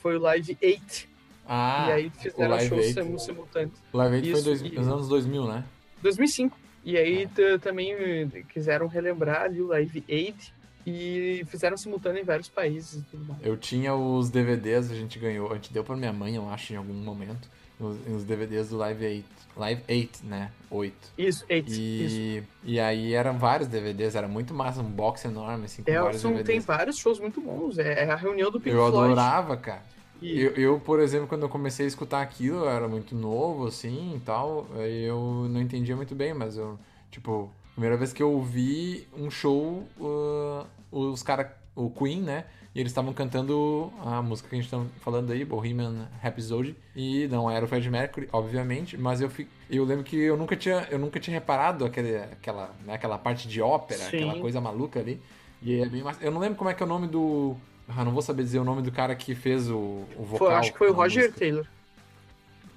[0.00, 1.08] Foi o live 8.
[1.46, 3.18] Ah, e aí fizeram Live shows 8.
[3.18, 3.78] simultâneos.
[3.92, 5.64] Live Aid foi Isso, dois, e- nos anos 2000, né?
[6.02, 6.56] 2005.
[6.84, 10.52] E aí t- também eh, quiseram relembrar ali o Live Aid
[10.86, 13.40] e fizeram simultâneo em vários países e tudo mais.
[13.44, 16.72] Eu tinha os DVDs, a gente ganhou, a gente deu pra minha mãe, eu acho,
[16.72, 19.42] em algum momento, os, os DVDs do Live 8.
[19.54, 20.50] Live 8, né?
[20.70, 20.94] 8.
[21.18, 21.70] Isso, Aid.
[21.70, 21.80] Isso.
[22.16, 26.00] E, e aí eram vários DVDs, era muito massa, um box enorme, assim, com É,
[26.00, 26.64] vários são, tem DVDs.
[26.64, 27.78] vários shows muito bons.
[27.78, 29.12] É, é a reunião do Pink Eu Floyd.
[29.12, 29.82] adorava, cara.
[30.22, 33.66] E- Eu, eu, por exemplo, quando eu comecei a escutar aquilo, eu era muito novo,
[33.66, 36.78] assim, e tal, aí eu não entendia muito bem, mas eu,
[37.10, 42.44] tipo, primeira vez que eu ouvi um show, uh, os caras, o Queen, né,
[42.74, 47.26] e eles estavam cantando a música que a gente tá falando aí, Bohemian Rhapsody, e
[47.28, 50.86] não era o Fred Mercury, obviamente, mas eu, fi, eu lembro que eu nunca tinha,
[50.90, 54.16] eu nunca tinha reparado aquele, aquela, né, aquela parte de ópera, Sim.
[54.16, 55.20] aquela coisa maluca ali,
[55.60, 56.22] e é bem massa.
[56.22, 57.56] Eu não lembro como é que é o nome do...
[57.88, 60.48] Ah, não vou saber dizer o nome do cara que fez o, o vocal.
[60.48, 61.38] Foi, acho que foi o Roger música.
[61.38, 61.66] Taylor.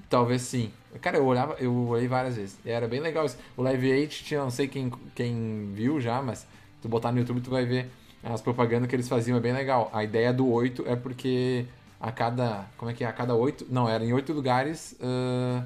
[0.10, 0.72] Talvez sim.
[1.02, 2.58] Cara, eu olhava, eu olhei várias vezes.
[2.66, 3.38] E era bem legal isso.
[3.58, 6.48] O Live 8 tinha, não sei quem, quem viu já, mas
[6.82, 7.90] tu botar no YouTube tu vai ver
[8.24, 9.90] as propagandas que eles faziam, é bem legal.
[9.94, 11.66] A ideia do 8 é porque
[12.00, 12.66] a cada.
[12.78, 13.08] Como é que é?
[13.08, 13.68] A cada 8.
[13.70, 15.64] Não, era em 8 lugares ah,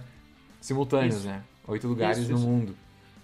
[0.60, 1.28] simultâneos, Isso.
[1.28, 1.44] né?
[1.68, 2.48] 8 lugares Isso, no isso.
[2.48, 2.76] mundo.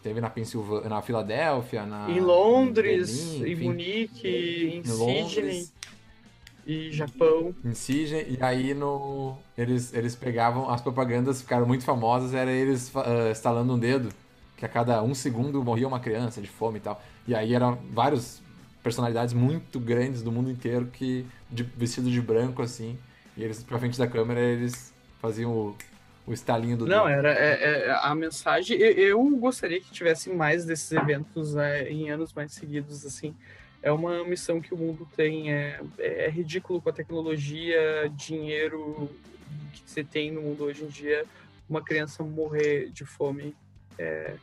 [0.02, 2.10] Teve na Pensilvânia, na Filadélfia, na.
[2.12, 3.66] em Londres, Berlim, em.
[3.66, 5.74] Munique, em Em Sydney Londres.
[6.66, 7.56] E Japão.
[7.64, 12.92] em Sydney, e aí no eles, eles pegavam as propagandas ficaram muito famosas era eles
[12.96, 14.10] ah, estalando um dedo
[14.58, 17.76] que a cada um segundo morria uma criança de fome e tal e aí eram
[17.92, 18.42] vários
[18.84, 22.98] personalidades muito grandes do mundo inteiro que de, vestido de branco assim
[23.36, 25.76] e eles pra frente da câmera eles faziam o,
[26.28, 28.78] o estalinho do Não, dedo era é- é, a mensagem.
[28.78, 33.36] Eu, eu gostaria que tivesse mais desses eventos é, em anos mais seguidos, assim.
[33.86, 35.54] É uma missão que o mundo tem.
[35.54, 39.08] É, é ridículo com a tecnologia, dinheiro
[39.74, 41.24] que você tem no mundo hoje em dia.
[41.70, 43.56] Uma criança morrer de fome.
[44.00, 44.34] é,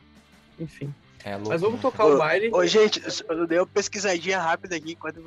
[0.57, 0.93] enfim.
[1.25, 1.81] é louco, Mas vamos né?
[1.81, 2.51] tocar o baile.
[2.53, 5.21] Ô, gente, eu dei uma pesquisadinha rápida aqui enquanto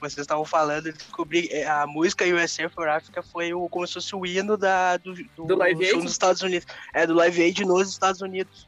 [0.00, 0.86] vocês estavam falando.
[0.86, 4.56] Eu descobri é, a música USA for Africa foi o, como se fosse o hino
[4.56, 5.96] da, do, do, Do Live Aid?
[5.96, 6.66] nos Estados Unidos.
[6.94, 8.66] É, do Live Aid nos Estados Unidos.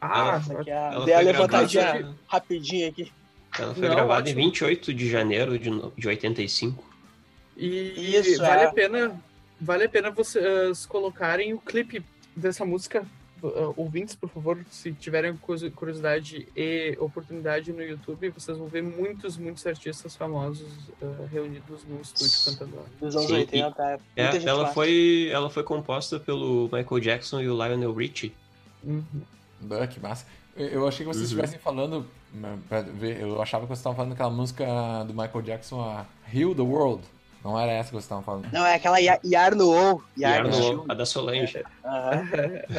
[0.00, 3.12] Ah, Ela Aqui, a, dei a levantadinha rapidinha aqui.
[3.58, 4.46] Ela foi Não, gravada em ótimo.
[4.46, 6.84] 28 de janeiro de, no- de 85.
[7.56, 8.66] E Isso, vale é.
[8.66, 9.20] a pena,
[9.60, 12.02] vale a pena vocês colocarem o clipe
[12.34, 13.04] dessa música.
[13.42, 15.34] Uh, ouvintes, por favor, se tiverem
[15.74, 20.68] curiosidade e oportunidade no YouTube, vocês vão ver muitos, muitos artistas famosos
[21.00, 22.82] uh, reunidos num estúdio cantando lá.
[23.00, 23.82] Dos anos Sim, 80.
[23.82, 24.68] É, É, gente ela, lá.
[24.74, 28.34] foi, ela foi composta pelo Michael Jackson e o Lionel Richie.
[28.84, 29.04] Uhum.
[29.58, 30.26] Bah, que massa.
[30.62, 31.24] Eu- achei que vocês Uhum.
[31.24, 32.06] estivessem falando.
[32.32, 32.56] né,
[32.94, 34.64] ver, Eu achava que vocês estavam falando daquela música
[35.06, 37.02] do Michael Jackson, a Heal the World.
[37.42, 38.52] Não era essa que vocês estavam falando.
[38.52, 40.02] Não, é aquela Ya- Yar no O.
[40.18, 40.86] Yar no O.
[40.88, 41.64] a da Solange.
[41.84, 42.22] Aham.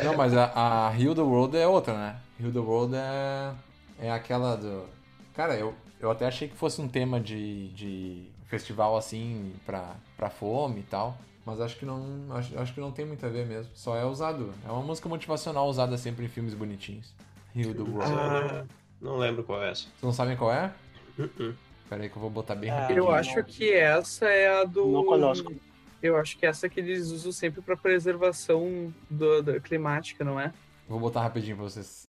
[0.03, 0.51] Não, mas a,
[0.89, 2.15] a Heal the World é outra, né?
[2.39, 3.51] Heal the World é,
[3.99, 4.85] é aquela do.
[5.33, 10.29] Cara, eu, eu até achei que fosse um tema de, de festival assim pra, pra
[10.29, 11.17] fome e tal.
[11.43, 12.05] Mas acho que não.
[12.29, 13.71] Acho, acho que não tem muito a ver mesmo.
[13.73, 14.53] Só é usado.
[14.67, 17.11] É uma música motivacional usada sempre em filmes bonitinhos.
[17.55, 18.13] Heal the World.
[18.13, 18.65] Ah,
[19.01, 19.83] Não lembro qual é essa.
[19.83, 20.71] Vocês não sabem qual é?
[21.17, 21.53] Uh-uh.
[21.89, 23.05] Pera aí que eu vou botar bem Ah, rapidinho.
[23.05, 24.87] eu acho que essa é a do.
[24.87, 25.53] Não conosco.
[26.01, 30.51] Eu acho que essa que eles usam sempre para preservação do, da climática, não é?
[30.87, 32.03] Vou botar rapidinho pra vocês.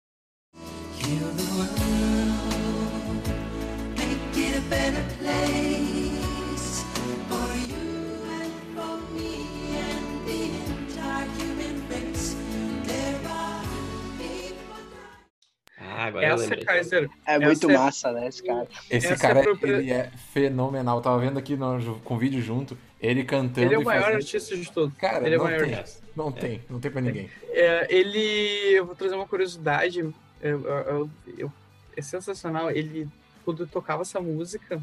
[0.55, 1.90] Heal the world,
[16.01, 16.63] Ah, agora Essa, lembrei.
[16.65, 18.67] Kaiser, É muito Essa é- massa, né, esse cara.
[18.89, 20.97] Esse Essa cara, é a própria- ele é fenomenal.
[20.97, 24.01] Eu tava vendo aqui no, com o vídeo junto, ele cantando ele é o maior
[24.05, 24.15] fazendo...
[24.17, 24.97] artista de todos.
[24.97, 26.03] Cara, ele é o não maior tem, artista.
[26.15, 27.29] não tem, não tem pra ninguém.
[27.49, 28.73] É, ele.
[28.73, 29.99] Eu vou trazer uma curiosidade.
[29.99, 31.53] eu- eu- eu- eu-
[31.95, 32.71] é sensacional.
[32.71, 33.07] Ele,
[33.45, 34.81] quando tocava essa música,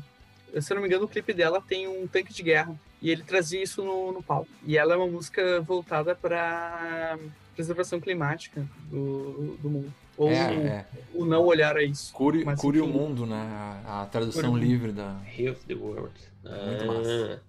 [0.60, 2.78] se eu não me engano, o clipe dela tem um tanque de guerra.
[3.02, 4.48] E ele trazia isso no, no palco.
[4.64, 7.18] E ela é uma música voltada para
[7.56, 9.92] preservação climática do, do mundo.
[10.18, 10.86] Ou É, o, é.
[11.14, 12.12] o não olhar a isso.
[12.12, 13.40] Cure, Mas, cure o mundo, né?
[13.86, 15.16] A, a tradução o livre da.
[15.38, 16.12] Heal the World.
[16.42, 17.42] Muito ah, massa.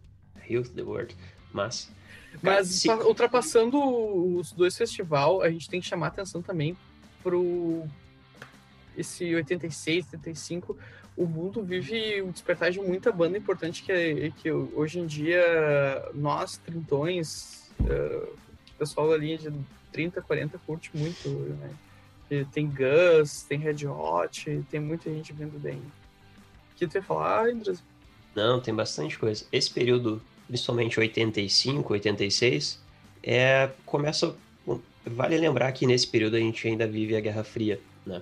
[0.48, 1.16] Heal the World.
[1.52, 1.92] Mas.
[2.44, 3.80] Mas se- pa- ultrapassando
[4.38, 6.78] os dois festivais, a gente tem que chamar atenção também
[7.24, 7.86] pro
[8.96, 10.78] esse 86, 85,
[11.18, 15.42] o mundo vive um despertar de muita banda importante que, que hoje em dia
[16.14, 18.28] nós, trintões, eh,
[18.78, 19.52] pessoal da linha de
[19.92, 21.72] 30, 40 curte muito, né?
[22.52, 25.78] Tem Gus, tem Red Hot, tem muita gente vindo bem.
[25.78, 27.84] O que tu ia falar, Andres?
[28.36, 29.46] Não, tem bastante coisa.
[29.52, 32.80] Esse período, principalmente 85, 86,
[33.24, 34.36] é, começa.
[35.06, 38.22] Vale lembrar que nesse período a gente ainda vive a Guerra Fria, né?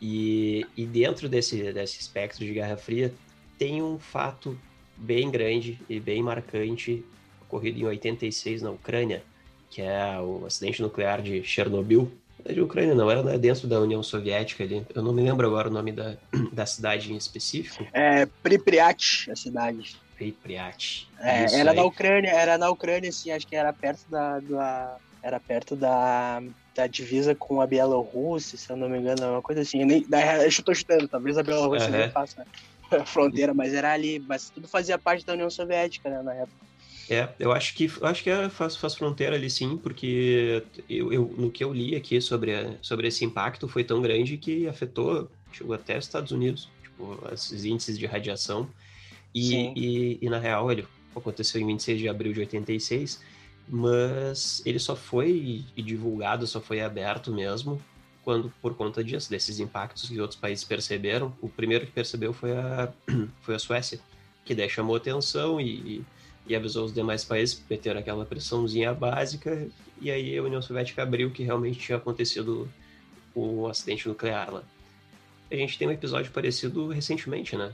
[0.00, 3.14] E, e dentro desse, desse espectro de Guerra Fria
[3.58, 4.58] tem um fato
[4.96, 7.04] bem grande e bem marcante
[7.40, 9.22] ocorrido em 86 na Ucrânia,
[9.70, 12.10] que é o acidente nuclear de Chernobyl.
[12.46, 14.84] De Ucrânia não, era dentro da União Soviética ali.
[14.94, 16.16] Eu não me lembro agora o nome da,
[16.52, 17.86] da cidade em específico.
[17.92, 19.90] É Pripyat, a cidade.
[20.16, 21.08] Pripyat.
[21.20, 21.76] É, Isso era aí.
[21.76, 26.40] na Ucrânia, era na Ucrânia, sim, acho que era perto da, da era perto da,
[26.74, 29.80] da divisa com a Bielorrússia, se eu não me engano, uma coisa assim.
[29.80, 31.98] Eu, nem, eu tô chutando, talvez a Bielorrússia Aham.
[32.00, 32.44] nem faça
[32.90, 36.66] a fronteira, mas era ali, mas tudo fazia parte da União Soviética, né, na época.
[37.12, 41.34] É, eu acho que acho que é- faz, faz fronteira ali sim, porque eu, eu-
[41.36, 45.30] no que eu li aqui sobre, a- sobre esse impacto foi tão grande que afetou,
[45.52, 48.66] chegou até os Estados Unidos, tipo, esses índices de radiação.
[49.34, 53.20] E, e, e, na real, ele aconteceu em 26 de abril de 86,
[53.68, 57.78] mas ele só foi divulgado, só foi aberto mesmo
[58.24, 61.36] quando por conta disso, desses impactos que outros países perceberam.
[61.42, 62.90] O primeiro que percebeu foi a,
[63.42, 64.00] foi a Suécia,
[64.46, 66.04] que daí chamou atenção e,
[66.46, 69.68] e avisou os demais países, meteram aquela pressãozinha básica,
[70.00, 72.68] e aí a União Soviética abriu que realmente tinha acontecido
[73.34, 74.62] o acidente nuclear lá.
[75.50, 77.72] A gente tem um episódio parecido recentemente, né?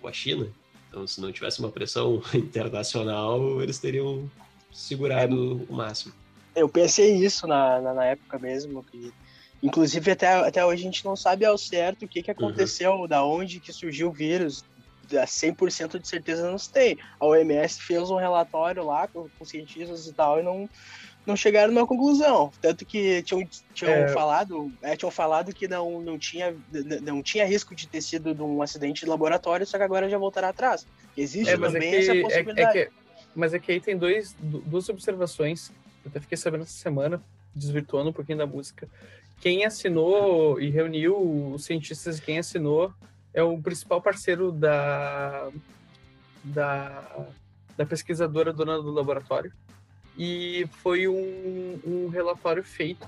[0.00, 0.48] Com a China.
[0.88, 4.30] Então, se não tivesse uma pressão internacional, eles teriam
[4.72, 6.12] segurado o máximo.
[6.54, 9.12] Eu pensei nisso na, na, na época mesmo, que
[9.62, 13.24] inclusive até, até hoje a gente não sabe ao certo o que, que aconteceu, da
[13.24, 14.64] onde que surgiu o vírus,
[15.08, 16.98] 100% de certeza não se tem.
[17.20, 20.68] A OMS fez um relatório lá com, com cientistas e tal e não,
[21.26, 22.50] não chegaram numa conclusão.
[22.60, 24.08] Tanto que tinham, tinham É.
[24.08, 26.54] falado, é, tinham falado que não, não, tinha,
[27.02, 30.18] não tinha risco de ter sido de um acidente de laboratório, só que agora já
[30.18, 30.86] voltaram atrás.
[31.16, 32.72] Existe É, mas é também que, essa é- é possibilidade.
[32.72, 32.90] que-
[33.34, 35.70] mas é que aí tem dois, du- duas observações.
[36.04, 37.22] Eu até fiquei sabendo essa semana,
[37.54, 38.88] desvirtuando um pouquinho da música.
[39.40, 42.92] Quem assinou e reuniu os cientistas, quem assinou
[43.34, 45.50] é o principal parceiro da,
[46.42, 47.26] da,
[47.76, 49.52] da pesquisadora dona do laboratório.
[50.16, 53.06] E foi um, um relatório feito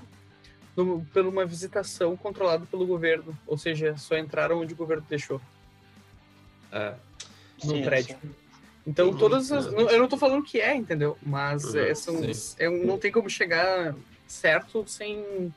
[0.75, 3.35] no- por uma visitação controlada pelo governo.
[3.47, 5.39] Ou seja, só entraram onde o governo deixou
[6.69, 6.93] É,
[7.63, 8.17] no Sim, prédio.
[8.21, 8.35] sim.
[8.85, 9.17] Então, Uhum.
[9.17, 9.71] todas as.
[9.71, 11.17] não- Eu não tô falando que é, entendeu?
[11.25, 12.15] Mas Uhum, é, são,
[12.59, 13.95] é um- não tem como chegar
[14.27, 15.53] certo sem.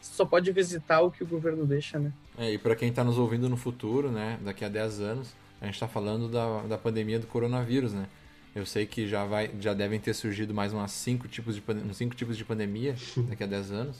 [0.00, 2.12] Só pode visitar o que o governo deixa, né?
[2.38, 5.28] É, e para quem está nos ouvindo no futuro, né, daqui a 10 anos,
[5.60, 8.06] a gente está falando da, da pandemia do coronavírus, né?
[8.54, 11.96] Eu sei que já, vai, já devem ter surgido mais umas cinco tipos de, uns
[11.96, 12.94] cinco tipos de pandemia
[13.28, 13.96] daqui a 10 anos.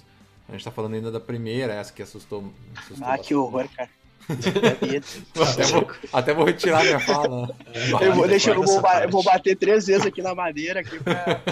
[0.49, 2.53] A gente está falando ainda da primeira, essa que assustou.
[2.77, 3.89] assustou Ah, que horror, cara.
[4.31, 7.47] Até vou, até vou retirar minha fala.
[7.49, 7.55] né?
[8.01, 11.43] Eu vou, deixa, eu, vou, eu vou bater três vezes aqui na madeira aqui pra...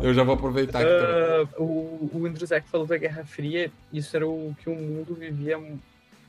[0.00, 1.48] Eu já vou aproveitar aqui também.
[1.58, 5.58] Ah, o, o Andruzek falou da Guerra Fria, isso era o que o mundo vivia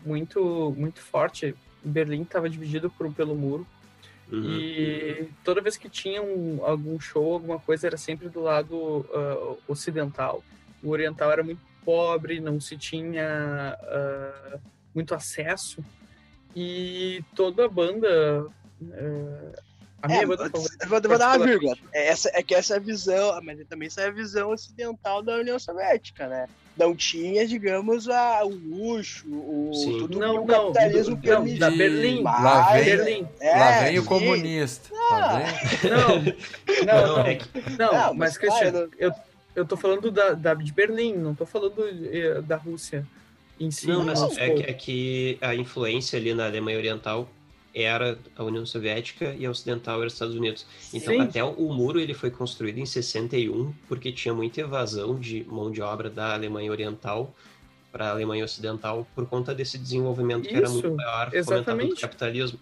[0.06, 1.56] muito, muito forte.
[1.84, 3.66] Berlim estava dividido por, pelo muro.
[4.32, 4.43] uhum.
[4.60, 9.56] E toda vez que tinha um- algum show, alguma coisa, era sempre do lado ah,
[9.68, 10.43] ocidental.
[10.84, 14.60] O oriental era muito pobre, não se tinha ah,
[14.93, 15.84] muito acesso.
[16.56, 18.47] E toda a banda.
[18.93, 19.51] ah,
[20.01, 20.88] a minha É, banda eu favorita.
[20.88, 21.76] vou, eu vou dar uma vírgula.
[21.93, 25.22] É, essa, é que essa é a visão, mas também essa é a visão ocidental
[25.24, 26.47] da União Soviética, né?
[26.78, 29.97] Não tinha, digamos, a, o luxo, o, Sim.
[29.99, 31.59] tudo Não, que o não, capitalismo não, permite.
[31.59, 32.21] da Berlim.
[32.21, 33.28] Mas- Lá vem, Berlim.
[33.39, 34.07] É, lá vem o sim.
[34.07, 34.89] comunista.
[34.93, 35.89] Lá vem.
[35.89, 37.26] Não, não, não.
[37.26, 37.47] é que-
[37.80, 39.11] Não, Não, mas, mas, Cristiano, eu,
[39.55, 41.76] eu tô falando da, da, de Berlim, não tô falando
[42.11, 43.05] eh, da Rússia
[43.57, 43.88] em si.
[43.88, 47.30] Não, mas é que, é que a influência ali na Alemanha Oriental
[47.76, 50.65] era a União Soviética e a Ocidental era os Estados Unidos.
[50.93, 51.19] Então, Sim.
[51.21, 55.82] até o muro ele foi construído em 61 porque tinha muita evasão de mão de
[55.82, 57.36] obra da Alemanha Oriental
[57.91, 61.57] para a Alemanha Ocidental por conta desse desenvolvimento que era muito Isso, maior fomentado pelo
[61.59, 62.01] exatamente.
[62.01, 62.59] capitalismo.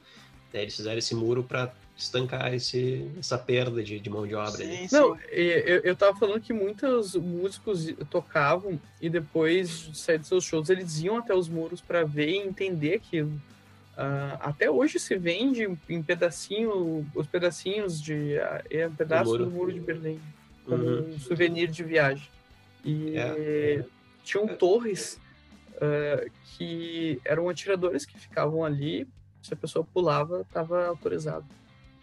[0.52, 4.52] Daí eles fizeram esse muro para estancar esse, essa perda de, de mão de obra.
[4.66, 4.96] Sim, sim.
[4.96, 10.28] Não, e- eu, eu tava falando que muitos músicos tocavam e depois de sair dos
[10.28, 13.40] seus shows eles iam até os muros para ver e entender aquilo.
[13.96, 19.46] Ah, até hoje se vende em pedacinho, os pedacinhos de ah, é um pedaço muro.
[19.46, 20.20] do muro de Berlim
[20.66, 21.10] como Uhum.
[21.14, 22.28] um souvenir de viagem.
[22.84, 23.86] E É.
[24.24, 25.20] tinham torres
[25.82, 26.26] ah,
[26.58, 29.08] que eram atiradores que ficavam ali.
[29.42, 31.46] Se a pessoa pulava, estava autorizado.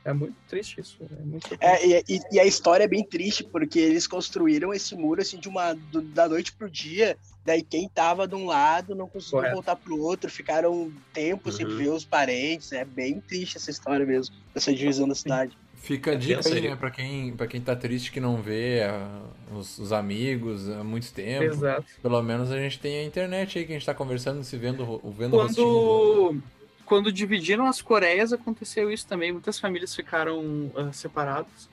[0.04, 0.96] É muito triste isso.
[1.02, 1.64] É, muito triste.
[1.64, 5.48] É, e, e- a história é bem triste, porque eles construíram esse muro assim de
[5.48, 7.18] uma do- da noite pro dia.
[7.44, 9.54] Daí quem tava de um lado não conseguiu Correto.
[9.54, 11.76] voltar pro outro, ficaram um tempo sem Uhum.
[11.76, 12.72] ver os parentes.
[12.72, 15.56] É bem triste essa história mesmo, essa divisão da cidade.
[15.74, 18.82] Fica a dica Pensa aí, né, pra quem, pra quem tá triste que não vê
[18.82, 19.22] ah,
[19.56, 21.44] os, os amigos há muito tempo.
[21.44, 21.86] Exato.
[22.02, 24.84] Pelo menos a gente tem a internet aí que a gente tá conversando, se vendo,
[25.12, 26.42] vendo o rostinho do outro.
[26.90, 29.30] Quando, dividiram as Coreias, aconteceu isso também.
[29.30, 31.68] Muitas famílias ficaram ah, separadas.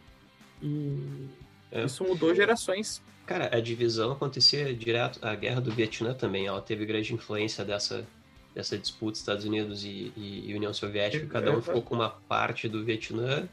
[0.61, 1.26] E
[1.72, 1.86] É.
[1.86, 3.01] isso mudou gerações.
[3.26, 5.18] Cara, a divisão acontecia direto.
[5.24, 8.05] A guerra do Vietnã também, ela teve grande influência dessa,
[8.53, 11.26] dessa disputa Estados Unidos e, e- União Soviética.
[11.26, 13.49] Cada um ficou com uma parte do Vietnã.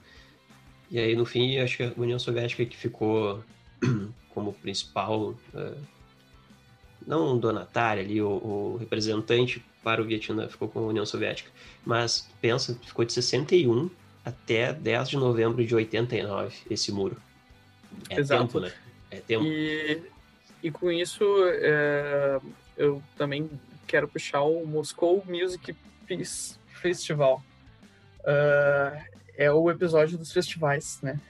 [0.91, 3.43] E aí, no fim, acho que a União Soviética que ficou
[4.29, 5.73] como principal, eh,
[7.07, 11.50] não donatária ali, o, o representante para o Vietnã ficou com a União Soviética.
[11.84, 13.90] Mas pensa, ficou de 61
[14.24, 17.16] até 10 de novembro de 89 esse muro.
[18.09, 18.44] É Exato.
[18.44, 18.72] tempo, né?
[19.11, 19.44] É tempo.
[19.44, 20.02] E,
[20.62, 22.40] e com isso, é,
[22.76, 23.50] eu também
[23.86, 25.76] quero puxar o Moscow Music
[26.07, 27.42] Peace Festival.
[28.24, 29.05] Ah,
[29.36, 31.20] é o episódio dos festivais, né?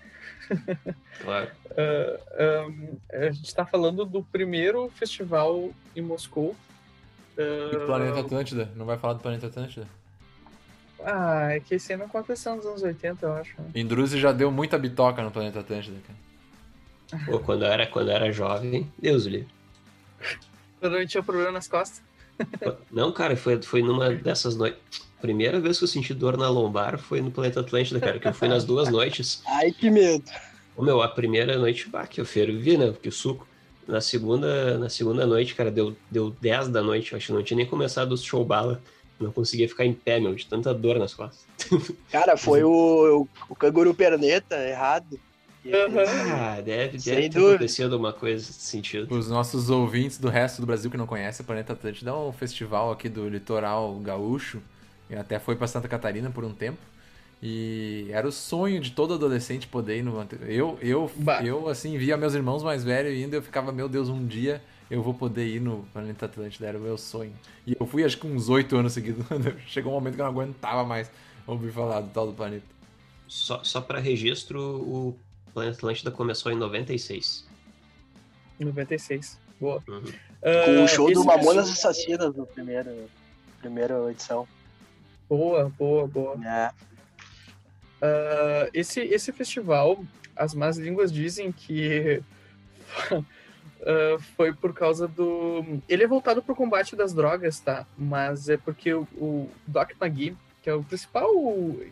[1.23, 1.51] Claro.
[1.77, 6.55] Ah, um, a gente está falando do primeiro festival em Moscou.
[7.37, 8.71] E do Planeta Atlântida.
[8.77, 9.89] Não vai falar do Planeta Atlântida?
[11.05, 13.61] Ah, é que esse ano aconteceu nos anos 80, eu acho.
[13.61, 13.71] né?
[13.75, 17.25] Indruzi já deu muita bitoca no Planeta Atlântida, cara.
[17.27, 19.49] Pô, quando eu era, quando eu era jovem, Deus o livre.
[20.79, 22.03] Quando eu tinha problema nas costas.
[22.91, 24.81] Não, cara, foi, foi numa dessas noites.
[25.21, 28.35] Primeira vez que eu senti dor na lombar foi no Planeta Atlântida, cara, que eu
[28.35, 29.43] fui nas duas noites.
[29.47, 30.25] Ai, que medo.
[30.77, 33.47] Ô, meu, a primeira noite, bah, que eu fervi, né, porque o suco.
[33.87, 37.43] Na segunda, na segunda noite, cara, deu, deu 10 da noite, eu acho que não
[37.43, 38.83] tinha nem começado os show bala.
[39.21, 41.47] Não conseguia ficar em pé, meu, de tanta dor nas costas.
[42.11, 42.71] Cara, foi o,
[43.49, 45.21] o, o canguru perneta errado.
[45.65, 46.05] E- Aham.
[46.33, 47.55] Ah, deve, deve ter dúvida.
[47.55, 49.15] acontecido uma coisa nesse sentido.
[49.15, 52.33] Os nossos ouvintes do resto do Brasil que não conhecem, o Planeta Atlântida é um
[52.33, 54.61] festival aqui do litoral gaúcho.
[55.09, 56.79] E até foi pra Santa Catarina por um tempo.
[57.43, 60.27] E era o sonho de todo adolescente poder ir no.
[60.47, 61.43] Eu, eu, Bah.
[61.45, 65.03] eu assim, via meus irmãos mais velhos indo, eu ficava, meu Deus, um dia eu
[65.03, 67.33] vou poder ir no Planeta Atlântida, era o meu sonho.
[67.67, 69.27] E eu fui acho que uns oito anos seguidos.
[69.69, 71.11] Chegou um momento que eu não aguentava mais
[71.47, 72.65] ouvir falar do tal do planeta.
[73.27, 75.24] Só, só para registro, o Planeta
[75.61, 77.47] Atlântida começou em 96.
[78.59, 79.39] 96.
[79.61, 79.83] Boa.
[79.89, 80.03] Uhum.
[80.03, 80.11] Com
[80.43, 83.09] Ah, o show do Mamonas Assassinas no primeiro,
[83.61, 84.47] primeira edição.
[85.29, 86.37] Boa, boa, boa.
[86.47, 86.71] É.
[88.03, 90.05] Ah, esse, esse festival,
[90.37, 92.23] as más línguas dizem que
[93.11, 95.65] ah, foi por causa do.
[95.89, 97.87] Ele é voltado para o combate das drogas, tá?
[97.97, 101.31] Mas é porque o, o Doc McGee, que é o principal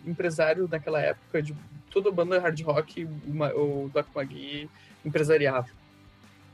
[0.06, 1.54] empresário naquela época de
[1.90, 4.66] toda a banda hard rock, o Doc McGee
[5.04, 5.68] empresariava.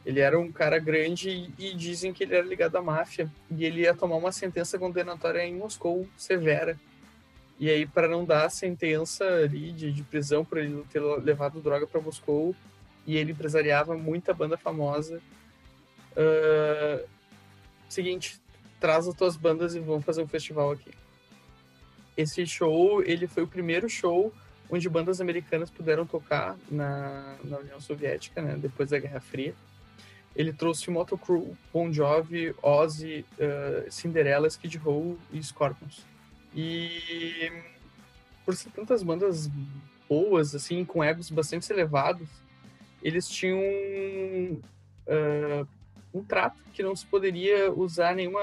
[0.04, 3.30] Ele era um cara grande e dizem que ele era ligado à máfia.
[3.48, 6.76] E ele ia tomar uma sentença condenatória em Moscou, severa.
[7.56, 11.60] E aí, para não dar a sentença ali de, de prisão por ele ter levado
[11.60, 12.52] droga para Moscou,
[13.06, 15.22] e ele empresariava muita banda famosa.
[16.16, 17.00] ah,
[17.88, 18.40] seguinte,
[18.80, 20.90] traz as tuas bandas e vamos fazer um festival aqui.
[22.18, 24.34] Esse show, ele foi o primeiro show
[24.68, 29.54] onde bandas americanas puderam tocar na, na União Soviética, né, depois da Guerra Fria.
[30.34, 36.04] Ele trouxe Motley Crue, Bon Jovi, Ozzy, ah, Cinderella, Skid Row e Scorpions.
[36.52, 37.52] E
[38.44, 39.48] por ser tantas bandas
[40.08, 42.28] boas, assim, com egos bastante elevados,
[43.00, 43.60] eles tinham
[45.06, 45.64] ah,
[46.14, 48.40] um trato que não se poderia usar nenhuma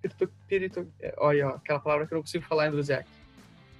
[0.00, 3.08] pirito, pirito, é, olha, ó, aquela palavra que eu não consigo falar em Drusiak.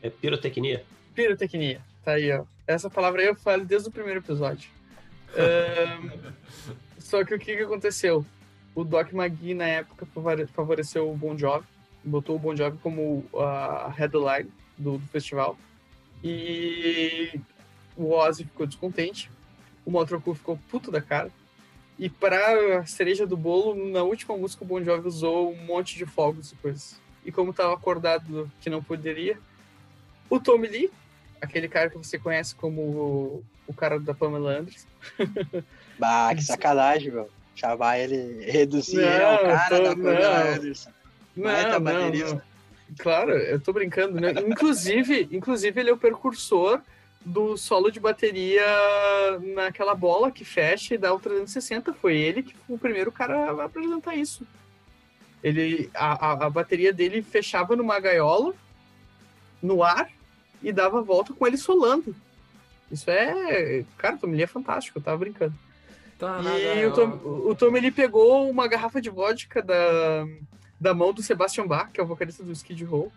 [0.03, 0.85] É pirotecnia?
[1.15, 1.81] Pirotecnia.
[2.05, 2.45] Tá aí, ó.
[2.67, 4.71] Essa palavra aí eu falo desde o primeiro episódio.
[5.37, 6.11] Ahn,
[6.99, 8.25] só que o que, que aconteceu?
[8.75, 11.67] O Doc McGee, na época, favore- favoreceu o Bon Jovi,
[12.03, 15.57] botou o Bon Jovi como a headline do, do festival.
[16.25, 17.39] E
[17.97, 19.31] o Ozzy ficou descontente,
[19.85, 21.31] o Motrocu ficou puto da cara.
[22.03, 25.97] E para a cereja do bolo, na última música, o Bon Jovi usou um monte
[25.97, 27.01] de fogos e coisas.
[27.25, 29.39] E como estava acordado que não poderia,
[30.29, 30.91] o Tommy Lee,
[31.41, 34.89] aquele cara que você conhece como o, o cara da Pamela Anderson,
[35.97, 37.31] Bah, que sacanagem, meu.
[37.55, 40.55] Chamar ele, reduzir Não, ele ao cara tô- da Pamela não.
[40.55, 40.91] Anderson.
[41.37, 42.35] Baita Não, não, baterista.
[42.35, 42.43] não.
[42.99, 44.33] Claro, eu tô brincando, né?
[44.49, 46.81] Inclusive, inclusive ele é o precursor
[47.25, 48.65] do solo de bateria
[49.55, 51.93] naquela bola que fecha e dá o 360.
[51.95, 54.47] Foi ele que foi o primeiro cara a apresentar isso.
[55.43, 58.55] Ele, a, a, a bateria dele fechava numa gaiola,
[59.61, 60.09] no ar,
[60.63, 62.15] e dava a volta com ele solando.
[62.91, 63.85] Isso é.
[63.97, 65.55] Cara, o Tommy Lee é fantástico, eu tava brincando.
[66.19, 66.41] Tá,
[66.77, 67.09] E o Tom,
[67.49, 70.25] o Tom ele pegou uma garrafa de vodka da,
[70.79, 73.13] da mão do Sebastian Bach, que é o vocalista do Skid Row,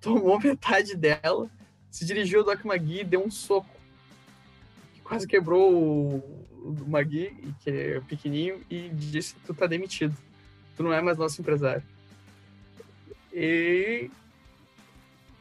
[0.00, 1.50] tomou metade dela,
[1.96, 3.74] se dirigiu ao Doc Magui e deu um soco.
[5.02, 6.16] Quase quebrou o,
[6.62, 10.14] o Magui, que é pequenininho, e disse: Tu tá demitido.
[10.76, 11.82] Tu não é mais nosso empresário.
[13.32, 14.10] E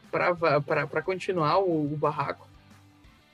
[0.09, 2.47] para continuar o, o barraco,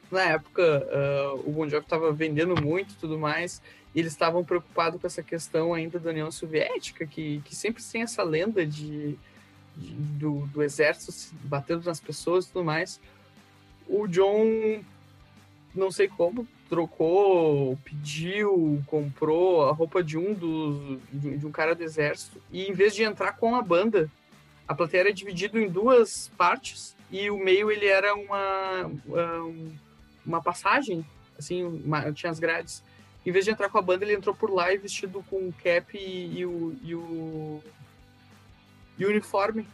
[0.10, 3.62] na época uh, o Bon Jovi estava vendendo muito tudo mais,
[3.94, 8.02] e eles estavam preocupados com essa questão ainda da União Soviética, que, que sempre tem
[8.02, 9.16] essa lenda de
[9.82, 13.00] do, do, exército batendo nas pessoas e tudo mais.
[13.88, 14.82] O John,
[15.74, 21.84] não sei como, trocou, pediu, comprou a roupa de um dos de, um cara do
[21.84, 24.10] exército e em vez de entrar com a banda,
[24.68, 28.90] a plateia era dividida em duas partes e o meio ele era uma
[30.26, 31.06] uma passagem,
[31.38, 32.84] assim, uma, tinha as grades.
[33.26, 35.96] Em vez de entrar com a banda, ele entrou por lá vestido com o cap
[35.96, 37.64] e, e o, e o,
[39.02, 39.68] e o uniforme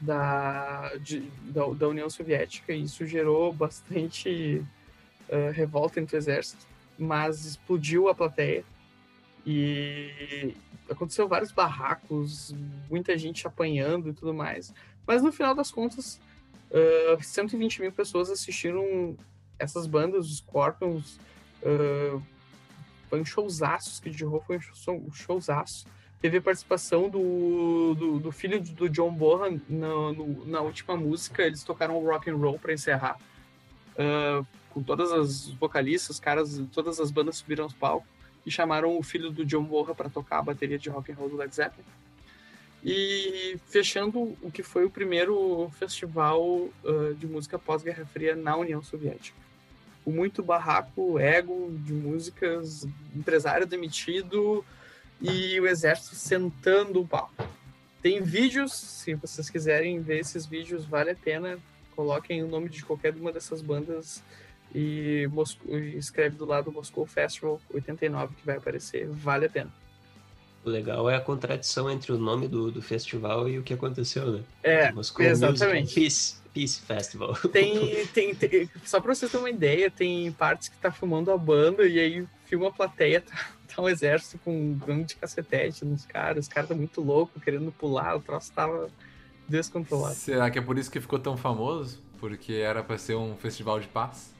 [0.00, 2.72] da, de, da, da, União Soviética.
[2.72, 4.64] E isso gerou bastante
[5.28, 6.66] uh, revolta entre o exército,
[6.98, 8.64] mas explodiu a plateia.
[9.44, 10.56] E
[10.88, 12.54] aconteceu vários barracos,
[12.88, 14.72] muita gente apanhando e tudo mais.
[15.06, 16.18] Mas no final das contas,
[16.70, 19.14] uh, 120 mil pessoas assistiram
[19.58, 21.20] essas bandas, os Scorpions,
[21.62, 22.22] uh,
[23.10, 25.86] foi um showzaço, Skid Row foi um showzaço.
[26.26, 31.44] Teve a participação do, do, do filho do John Bonham na, no, na última música,
[31.44, 33.16] eles tocaram rock and roll para encerrar.
[33.92, 38.08] Uh, com todas as vocalistas, caras, todas as bandas subiram aos palcos
[38.44, 41.28] e chamaram o filho do John Bonham para tocar a bateria de rock and roll
[41.28, 41.86] do Led Zeppelin.
[42.84, 48.82] E fechando o que foi o primeiro festival uh, de música pós-Guerra Fria na União
[48.82, 49.38] Soviética
[50.04, 54.64] com muito barraco, ego de músicas, empresário demitido
[55.20, 57.30] e o exército sentando o pau.
[58.02, 61.58] Tem vídeos, se vocês quiserem ver esses vídeos, vale a pena.
[61.94, 64.22] Coloquem o nome de qualquer uma dessas bandas
[64.74, 65.28] e,
[65.68, 69.72] e escreve do lado Moscou Festival 89 que vai aparecer, vale a pena.
[70.64, 74.32] O legal é a contradição entre o nome do, do festival e o que aconteceu,
[74.32, 74.42] né?
[74.64, 75.94] É, Moscou exatamente.
[75.94, 77.34] Peace, Peace Festival.
[77.52, 81.38] Tem, tem, tem, só pra vocês terem uma ideia, tem partes que tá filmando a
[81.38, 83.36] banda e aí filma a plateia, tá,
[83.74, 87.38] tá um exército com um gangue de cacetete nos caras, os caras tá muito louco,
[87.40, 88.88] querendo pular, o troço tava
[89.48, 90.14] descontrolado.
[90.14, 92.00] Será que é por isso que ficou tão famoso?
[92.18, 94.34] Porque era para ser um festival de paz?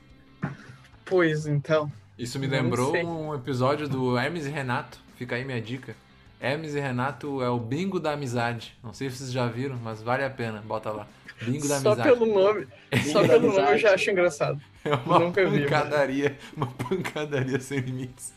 [1.05, 1.91] Pois então.
[2.19, 4.99] Isso me lembrou um episódio do Hermes e Renato.
[5.17, 5.95] Fica aí minha dica.
[6.41, 8.77] Hermes e Renato é o bingo da amizade.
[8.83, 10.63] Não sei se vocês já viram, mas vale a pena.
[10.63, 11.07] Bota lá.
[11.43, 12.09] Bingo da só amizade.
[12.09, 12.67] Pelo nome,
[13.13, 14.61] só pelo nome eu já acho engraçado.
[14.85, 18.33] É uma Nunca pancadaria, vi, uma pancadaria sem limites.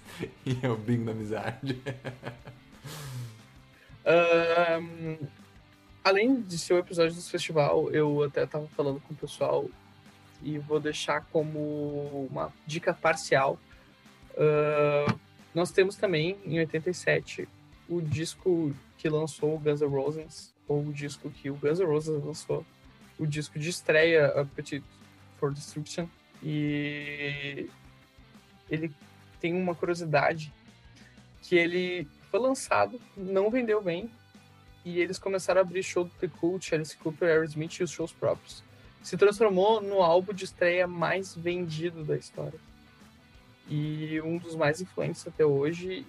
[0.45, 1.79] E é o bingo da amizade.
[6.03, 9.69] Além de ser o episódio do festival, eu até tava falando com o pessoal
[10.41, 13.59] e vou deixar como uma dica parcial.
[14.33, 15.19] Uh,
[15.53, 17.47] nós temos também, em 87,
[17.87, 21.85] o disco que lançou o Guns N' Roses, ou o disco que o Guns N'
[21.85, 22.65] Roses lançou,
[23.19, 24.85] o disco de estreia Appetite
[25.37, 26.07] for Destruction
[26.41, 27.69] e
[28.69, 28.91] ele
[29.39, 30.51] tem uma curiosidade
[31.41, 34.09] que ele foi lançado, não vendeu bem
[34.85, 38.11] e eles começaram a abrir show do The Cult, Alice Cooper, Aerosmith e os shows
[38.13, 38.63] próprios.
[39.03, 42.59] Se transformou no álbum de estreia mais vendido da história.
[43.67, 46.05] E um dos mais influentes até hoje.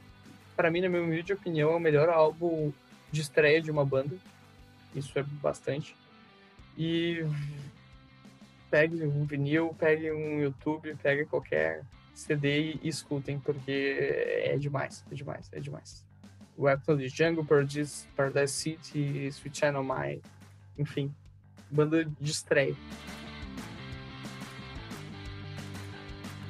[0.57, 2.73] Para mim, na minha humilde opinião, é o melhor álbum
[3.13, 4.17] de estreia de uma banda.
[4.95, 5.95] Isso é bastante.
[6.77, 7.25] E
[8.71, 11.83] pegue um vinil, pegue um YouTube, pegue qualquer
[12.15, 13.97] CD e escutem, porque
[14.45, 16.05] é demais, é demais, é demais.
[16.59, 20.21] Weapon de Jungle, Paradise, Paradise City, Sweet Channel My,
[20.79, 21.15] enfim,
[21.71, 22.77] banda de estreia.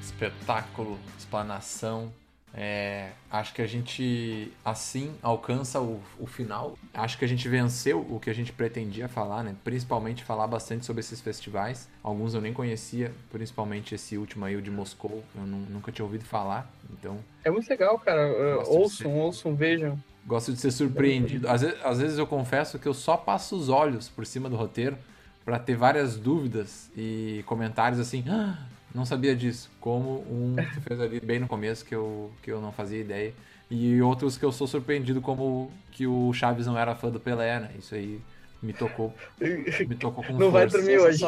[0.00, 2.12] Espetáculo, explanação,
[2.52, 6.76] é, acho que a gente assim alcança o, o, final.
[6.92, 9.54] Acho que a gente venceu o que a gente pretendia falar, né?
[9.62, 11.88] Principalmente falar bastante sobre esses festivais.
[12.02, 15.22] Alguns eu nem conhecia, principalmente esse último aí, o de Moscou.
[15.34, 17.18] Eu nunca tinha ouvido falar, então...
[17.44, 18.28] É muito legal, cara.
[18.66, 19.06] Ouçam, ser...
[19.06, 19.98] ouçam, vejam.
[20.26, 21.48] Gosto de ser surpreendido.
[21.48, 24.56] Às vezes, às vezes eu confesso que eu só passo os olhos por cima do
[24.56, 24.98] roteiro
[25.44, 28.24] para ter várias dúvidas e comentários assim...
[28.28, 28.58] Ah,
[28.94, 29.70] não sabia disso.
[29.80, 33.32] Como um que fez ali bem no começo que eu, que eu não fazia ideia.
[33.70, 37.60] E outros que eu sou surpreendido, como que o Chaves não era fã do Pelé,
[37.60, 37.70] né?
[37.78, 38.20] Isso aí
[38.62, 40.78] me tocou, me tocou com Não vai força.
[40.78, 41.24] dormir hoje.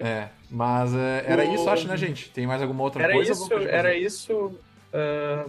[0.00, 2.30] É, mas é, era O- isso, acho, né, gente?
[2.30, 3.30] Tem mais alguma outra Era coisa?
[3.32, 3.98] isso, era fazer.
[3.98, 4.58] isso.
[4.92, 5.46] ah,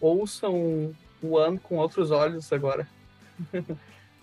[0.00, 2.86] ouçam o ano com outros olhos agora.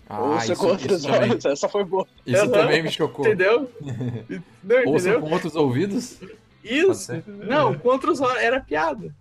[0.08, 2.06] Ah, Ouça isso, com outros isso também, olhos, essa foi boa.
[2.26, 3.26] isso também me chocou.
[3.26, 3.70] Entendeu?
[4.62, 5.20] Não, Ouça entendeu?
[5.22, 6.18] com outros ouvidos?
[6.62, 7.12] Isso.
[7.26, 8.42] Não, com outros olhos.
[8.42, 9.14] Era piada.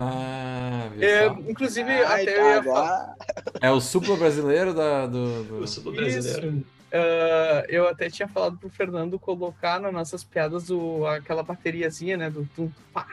[0.00, 3.14] Ah, viu É, inclusive, Ai, até tá, eu ia falar.
[3.60, 6.64] É o suplo brasileiro da, do, do- Eu sou brasileiro.
[6.92, 12.30] Ah, eu até tinha falado pro Fernando colocar nas nossas piadas o, aquela bateriazinha, né?
[12.30, 13.06] Do tum, pá.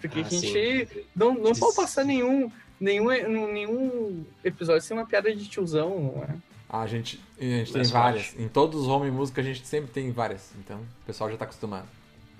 [0.00, 2.50] Porque Ah, a gente não, não pode passar nenhum,
[2.80, 3.08] nenhum,
[3.52, 6.28] nenhum episódio sem uma piada de tiozão, não é?
[6.72, 8.38] Ah, a gente, a gente tem várias.
[8.38, 10.52] Em todos os home música a gente sempre tem várias.
[10.56, 11.88] Então, o pessoal já tá acostumado.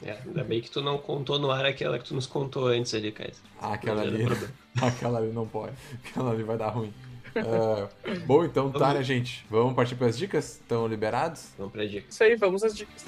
[0.04, 2.94] É, ainda bem que tu não contou no ar aquela que tu nos contou antes
[2.94, 3.32] ali, Caio.
[3.60, 4.48] Ah, aquela Não ali.
[4.80, 5.74] Aquela ali não pode.
[6.04, 6.94] Aquela ali vai dar ruim.
[7.34, 7.88] Ah,
[8.24, 9.44] bom, então tá, né, gente?
[9.50, 10.52] Vamos partir para as dicas?
[10.52, 11.48] Estão liberados?
[11.58, 12.06] Vamos pra dica.
[12.08, 13.04] Isso aí, vamos às dicas.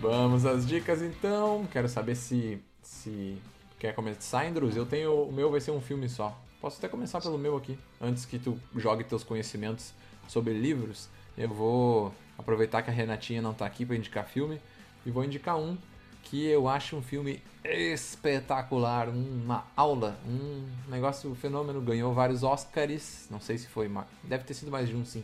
[0.00, 1.68] Vamos às dicas então.
[1.70, 3.36] Quero saber se se
[3.78, 4.74] quer começar, Andrews.
[4.74, 6.36] Eu tenho o meu vai ser um filme só.
[6.66, 9.92] Posso até começar pelo meu aqui, antes que tu jogue teus conhecimentos
[10.26, 11.08] sobre livros.
[11.38, 14.60] Eu vou aproveitar que a Renatinha não tá aqui para indicar filme
[15.06, 15.78] e vou indicar um
[16.24, 23.40] que eu acho um filme espetacular, uma aula, um negócio fenômeno, ganhou vários Oscars, não
[23.40, 23.88] sei se foi,
[24.24, 25.22] deve ter sido mais de um sim.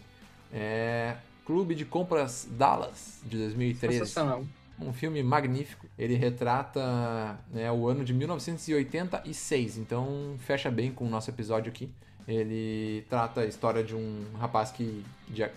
[0.53, 3.99] É Clube de Compras Dallas de 2013.
[3.99, 4.45] Sensacional.
[4.87, 5.87] Um filme magnífico.
[5.99, 11.91] Ele retrata né, o ano de 1986, então fecha bem com o nosso episódio aqui.
[12.27, 15.05] Ele trata a história de um rapaz que,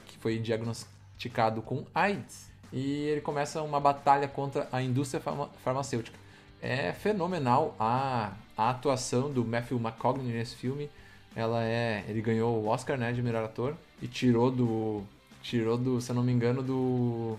[0.05, 6.17] que foi diagnosticado com AIDS e ele começa uma batalha contra a indústria farma- farmacêutica.
[6.61, 10.89] É fenomenal a, a atuação do Matthew McConaughey nesse filme.
[11.35, 15.03] Ela é, ele ganhou o Oscar né, de melhor ator e tirou do,
[15.41, 17.37] tirou do, se eu não me engano, do,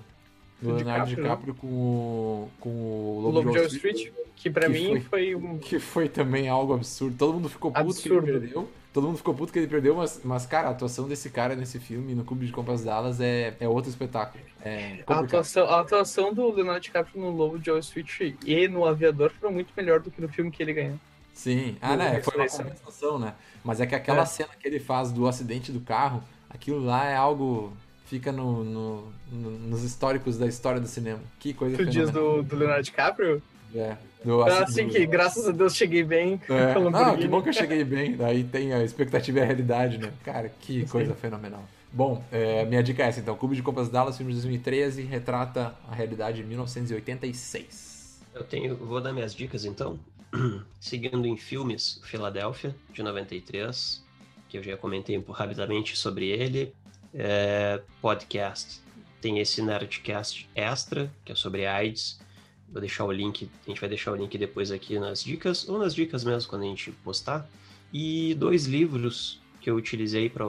[0.61, 4.15] do Do Leonardo DiCaprio, DiCaprio com o, com o Lobo, Lobo de Wall Street Street,
[4.37, 5.59] que pra Que mim foi- foi um.
[5.59, 7.17] que foi também algo absurdo.
[7.19, 8.25] Todo mundo ficou puto Absurdo.
[8.25, 8.69] que ele perdeu.
[8.93, 11.79] Todo mundo ficou puto que ele perdeu, mas, mas cara, a atuação desse cara nesse
[11.79, 14.43] filme, no Clube de Compras Dallas, é, é outro espetáculo.
[14.65, 18.87] É A atuação, a atuação do Leonardo DiCaprio no Lobo de Wall Street e no
[18.87, 20.99] Aviador foram muito melhor do que no filme que ele ganhou.
[21.35, 21.77] Sim.
[21.83, 22.23] Ah, né?
[22.23, 23.35] Foi uma compensação, né?
[23.63, 24.25] Mas é que aquela É.
[24.27, 27.75] cena que ele faz do acidente do carro, aquilo lá é algo.
[28.07, 31.21] Fica no, no- no- nos históricos da história do cinema.
[31.41, 33.43] Que coisa Tu diz do, do Leonardo DiCaprio?
[33.75, 36.73] É, do Ah, assim do- que, graças a Deus, cheguei bem É.
[36.79, 38.17] Não, que bom que eu cheguei bem.
[38.17, 40.13] Daí tem a expectativa e a realidade, né?
[40.25, 41.65] Cara, que coisa fenomenal.
[41.93, 43.37] Bom, é, minha dica é essa, então.
[43.37, 48.21] Clube de Compras Dallas, filme de 2013, retrata a realidade de 1986.
[48.35, 49.99] Eu tenho, vou dar minhas dicas então.
[50.81, 54.03] Seguindo em filmes, Filadélfia, de 93,
[54.49, 56.73] que eu já comentei um pouco rapidamente sobre ele.
[57.19, 58.83] É, podcast,
[59.23, 62.21] tem esse Nerdcast Extra, que é sobre AIDS.
[62.69, 65.79] Vou deixar o link, a gente vai deixar o link depois aqui nas dicas, ou
[65.79, 67.49] nas dicas mesmo quando a gente postar.
[67.91, 70.45] E dois livros que eu utilizei para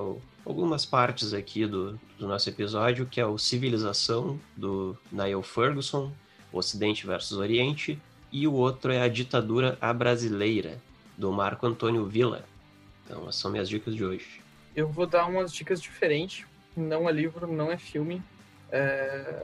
[0.46, 6.12] algumas partes aqui do, do nosso episódio, que é o Civilização, do Niall Ferguson,
[6.52, 7.98] Ocidente versus Oriente,
[8.30, 10.82] e o outro é A Ditadura à Brasileira,
[11.18, 12.46] do Marco Antônio Villa.
[13.06, 14.42] Então, essas são minhas dicas de hoje.
[14.76, 16.46] Eu vou dar umas dicas diferentes.
[16.78, 18.22] Não é livro, não é filme.
[18.72, 19.44] É,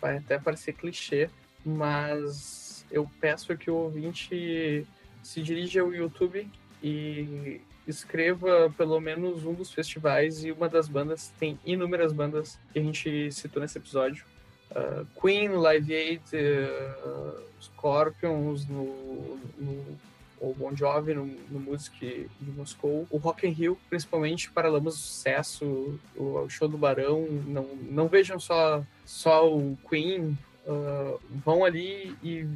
[0.00, 1.28] Vai até parecer clichê,
[1.64, 4.86] mas eu peço que o ouvinte
[5.22, 6.48] se dirija ao YouTube
[6.82, 11.32] e escreva pelo menos um dos festivais e uma das bandas.
[11.38, 14.24] Tem inúmeras bandas que a gente citou nesse episódio.
[14.70, 19.98] Uh, Queen, Live Aid, uh, Scorpions, no, no
[20.40, 25.00] o Bon Jovi no, no Music de Moscou, o Rock in Rio, principalmente Paralamas do
[25.00, 30.36] Sucesso, o, o show do Barão, não, não vejam só, só o Queen,
[30.66, 32.48] uh, vão ali e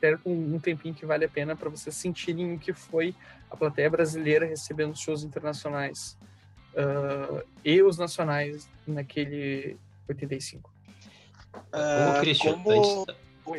[0.00, 3.14] percam um tempinho que vale a pena para vocês sentirem o que foi
[3.50, 6.16] a plateia brasileira recebendo os shows internacionais
[6.74, 9.76] uh, e os nacionais naquele
[10.08, 10.70] 85.
[11.52, 12.70] Ô, Ah, Christian, como-
[13.04, 13.16] antes,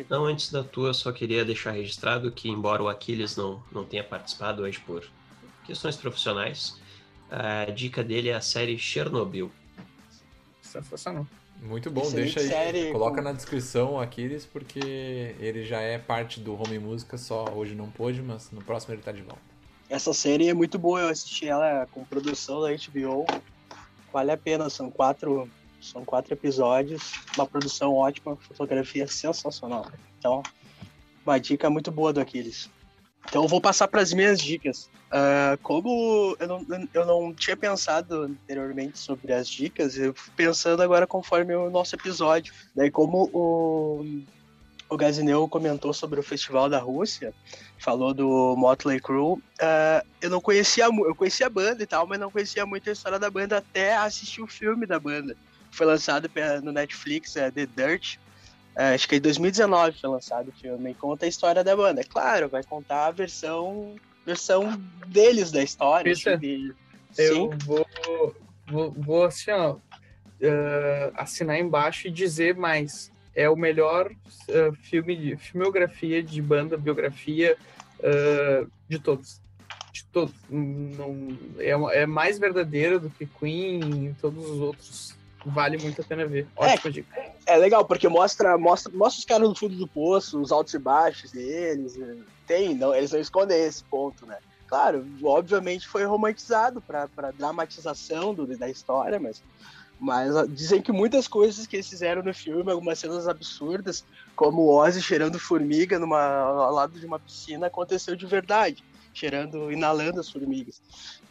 [0.08, 3.84] não, antes da tua, eu só queria deixar registrado que, embora o Aquiles não, não
[3.84, 5.04] tenha participado hoje por
[5.64, 6.80] questões profissionais,
[7.30, 9.50] a dica dele é a série Chernobyl.
[10.62, 11.26] Sensacional.
[11.60, 12.48] Muito bom, Excelente deixa aí.
[12.48, 14.78] série, coloca com- na descrição o Aquiles, porque
[15.40, 19.02] ele já é parte do Home Música, só hoje não pôde, mas no próximo ele
[19.02, 19.40] tá de volta.
[19.90, 23.26] Essa série é muito boa, eu assisti ela com produção da HBO.
[24.12, 29.90] Vale a pena, são quatro, são quatro episódios, uma produção ótima, fotografia sensacional.
[30.18, 30.42] Então,
[31.24, 32.70] uma dica muito boa do Aquiles.
[33.28, 34.88] Então eu vou passar para as minhas dicas.
[35.08, 40.82] Uh, como eu não, eu não tinha pensado anteriormente sobre as dicas, eu fui pensando
[40.82, 42.54] agora conforme o nosso episódio.
[42.74, 44.04] Daí como o,
[44.88, 47.34] o Gazineu comentou sobre o Festival da Rússia,
[47.78, 52.18] falou do Motley Crue, uh, eu não conhecia, eu conhecia a banda e tal, mas
[52.18, 55.36] não conhecia muito a história da banda até assistir o filme da banda.
[55.70, 56.30] Foi lançado
[56.62, 58.18] no Netflix, é The Dirt,
[58.78, 60.92] é, acho que em 2019 foi lançado o filme.
[60.92, 62.00] E conta a história da banda.
[62.00, 66.12] É claro, vai contar a versão, versão deles da história.
[66.12, 66.72] Isso, de...
[67.18, 67.84] eu vou,
[68.68, 69.78] vou, vou assim, ó, uh,
[71.16, 73.10] assinar embaixo e dizer mais.
[73.34, 77.56] É o melhor uh, filme de filmografia de banda, biografia
[77.98, 79.40] uh, de todos.
[79.92, 80.34] De todos.
[80.48, 86.04] Não, é, é mais verdadeiro do que Queen e todos os outros Vale muito a
[86.04, 86.46] pena ver.
[86.56, 87.32] Ótima é, dica.
[87.46, 90.78] É legal, porque mostra, mostra, mostra os caras no fundo do poço, os altos e
[90.78, 91.98] baixos deles.
[92.46, 94.38] Tem, não, eles não escondem esse ponto, né?
[94.66, 99.42] Claro, obviamente foi romantizado para dramatização do, da história, mas,
[99.98, 104.04] mas dizem que muitas coisas que eles fizeram no filme, algumas cenas absurdas,
[104.36, 108.84] como o Ozzy cheirando formiga numa, ao lado de uma piscina, aconteceu de verdade,
[109.14, 110.82] cheirando, inalando as formigas.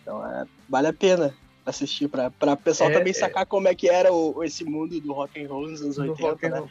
[0.02, 1.36] Então, é, vale a pena
[1.70, 3.14] assistir para o pessoal é, também é.
[3.14, 3.46] sacar é...
[3.46, 6.68] como é que era o, esse mundo do rock and roll nos anos 80, né?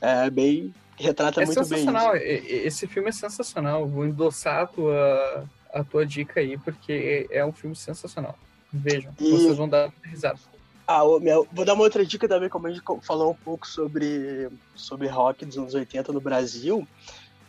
[0.00, 1.64] É bem retrata é muito bem.
[1.64, 2.16] Sensacional.
[2.16, 3.86] Esse filme é sensacional.
[3.86, 8.36] Vou endossar a tua a tua dica aí porque é um filme sensacional.
[8.72, 9.30] Vejam, e...
[9.30, 10.38] vocês vão dar risada.
[10.86, 14.48] Ah, meu, vou dar uma outra dica também, como a gente falou um pouco sobre,
[14.74, 16.86] sobre rock dos anos 80 no Brasil.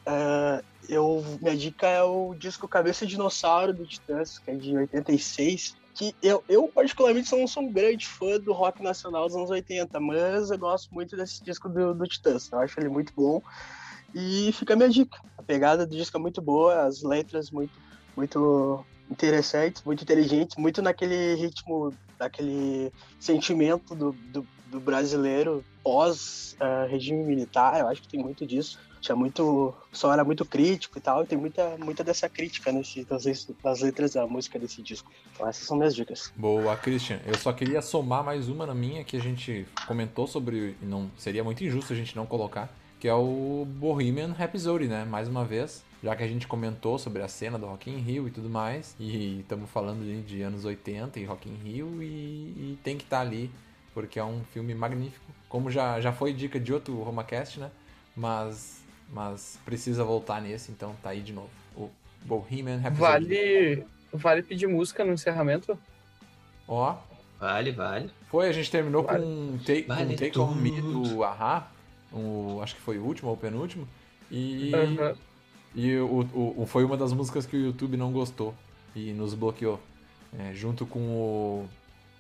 [0.05, 5.75] Uh, eu, minha dica é o disco Cabeça Dinossauro do Titãs, que é de 86
[5.93, 9.99] que eu, eu particularmente não sou um grande fã do rock nacional dos anos 80,
[9.99, 12.49] mas eu gosto muito desse disco do, do Titãs.
[12.51, 13.41] Eu acho ele muito bom.
[14.13, 15.17] E fica a minha dica.
[15.37, 17.73] A pegada do disco é muito boa, as letras muito,
[18.15, 26.89] muito interessantes, muito inteligentes, muito naquele ritmo, naquele sentimento do, do, do brasileiro pós uh,
[26.89, 27.79] regime militar.
[27.79, 29.73] Eu acho que tem muito disso tinha muito.
[29.89, 33.05] Pessoal era muito crítico e tal, e tem muita, muita dessa crítica nesse,
[33.63, 35.11] nas, letras da música desse disco.
[35.33, 36.31] Então essas são minhas dicas.
[36.35, 37.19] Boa, Christian.
[37.25, 41.43] Eu só queria somar mais uma na minha que a gente comentou sobre, não seria
[41.43, 42.69] muito injusto a gente não colocar,
[42.99, 45.03] que é o Bohemian Rhapsody, né?
[45.03, 45.83] Mais uma vez.
[46.03, 48.95] Já que a gente comentou sobre a cena do Rock in Rio e tudo mais,
[48.99, 53.03] e estamos falando de, de, anos 80 e Rock in Rio, e, e tem que
[53.03, 53.51] estar tá ali,
[53.93, 55.25] porque é um filme magnífico.
[55.49, 57.71] Como já, já foi dica de outro RomaCast, né?
[58.15, 58.81] Mas
[59.11, 61.49] mas precisa voltar nesse, então tá aí de novo.
[61.75, 61.89] O
[62.23, 63.01] Bohemian Rhapsody.
[63.01, 65.77] Vale, vale pedir música no encerramento?
[66.67, 66.95] Ó.
[67.39, 68.09] Vale, vale.
[68.29, 69.23] Foi, a gente terminou vale.
[69.23, 71.71] com Take, vale take On Me do Ahá,
[72.13, 73.87] um, acho que foi o último ou o penúltimo,
[74.29, 75.15] e, uhum.
[75.73, 78.53] e o, o, foi uma das músicas que o YouTube não gostou
[78.95, 79.79] e nos bloqueou,
[80.37, 81.69] é, junto com o,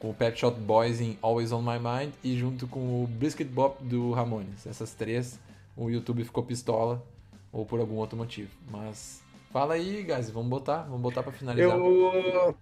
[0.01, 3.47] com o Pet Shop Boys em Always On My Mind e junto com o Biscuit
[3.47, 4.65] Bop do Ramones.
[4.65, 5.39] Essas três
[5.77, 7.05] o YouTube ficou pistola
[7.53, 8.49] ou por algum outro motivo.
[8.69, 9.21] Mas
[9.53, 11.77] fala aí, guys, vamos botar, vamos botar para finalizar.
[11.77, 12.55] Eu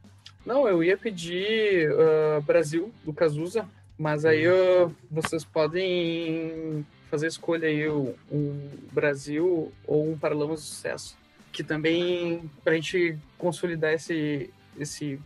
[0.45, 3.67] não, eu ia pedir uh, Brasil do Cazuza,
[3.97, 10.67] mas aí uh, vocês podem fazer escolha aí um, um Brasil ou um Paralamos de
[10.67, 11.17] Sucesso,
[11.53, 15.19] que também para a gente consolidar esse esse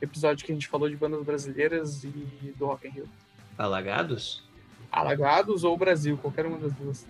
[0.00, 3.08] episódio que a gente falou de bandas brasileiras e do Rock in Rio.
[3.56, 4.42] Alagados?
[4.90, 7.06] Alagados ou Brasil, qualquer uma das duas.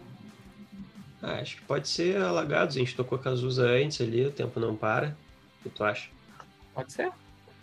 [1.22, 2.76] Ah, acho que pode ser Alagados.
[2.76, 5.16] A gente tocou Cazuza antes ali, o tempo não para.
[5.60, 6.08] O que tu acha?
[6.74, 7.12] Pode ser.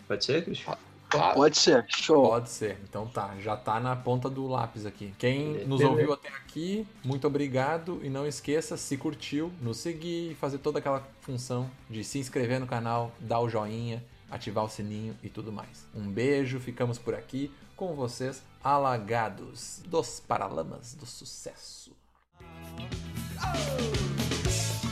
[0.06, 0.76] Pode ser, Cristian?
[1.08, 1.34] Claro.
[1.34, 2.28] Pode ser, show.
[2.28, 2.78] Pode ser.
[2.88, 5.14] Então tá, já tá na ponta do lápis aqui.
[5.18, 5.68] Quem Beleza.
[5.68, 10.58] nos ouviu até aqui, muito obrigado e não esqueça, se curtiu, nos seguir e fazer
[10.58, 15.28] toda aquela função de se inscrever no canal, dar o joinha, ativar o sininho e
[15.28, 15.86] tudo mais.
[15.94, 21.94] Um beijo, ficamos por aqui com vocês, Alagados dos Paralamas do Sucesso.
[22.40, 24.16] Oh!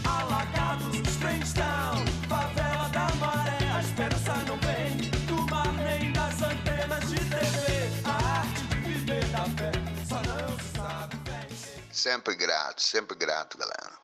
[0.07, 7.17] Alagados, Springstown, favela da maré, a esperança não vem do mar nem das antenas de
[7.17, 8.05] TV.
[8.05, 9.73] A arte de viver da fé,
[10.07, 11.57] só não se sabe bem.
[11.91, 14.04] Sempre grato, sempre grato, galera.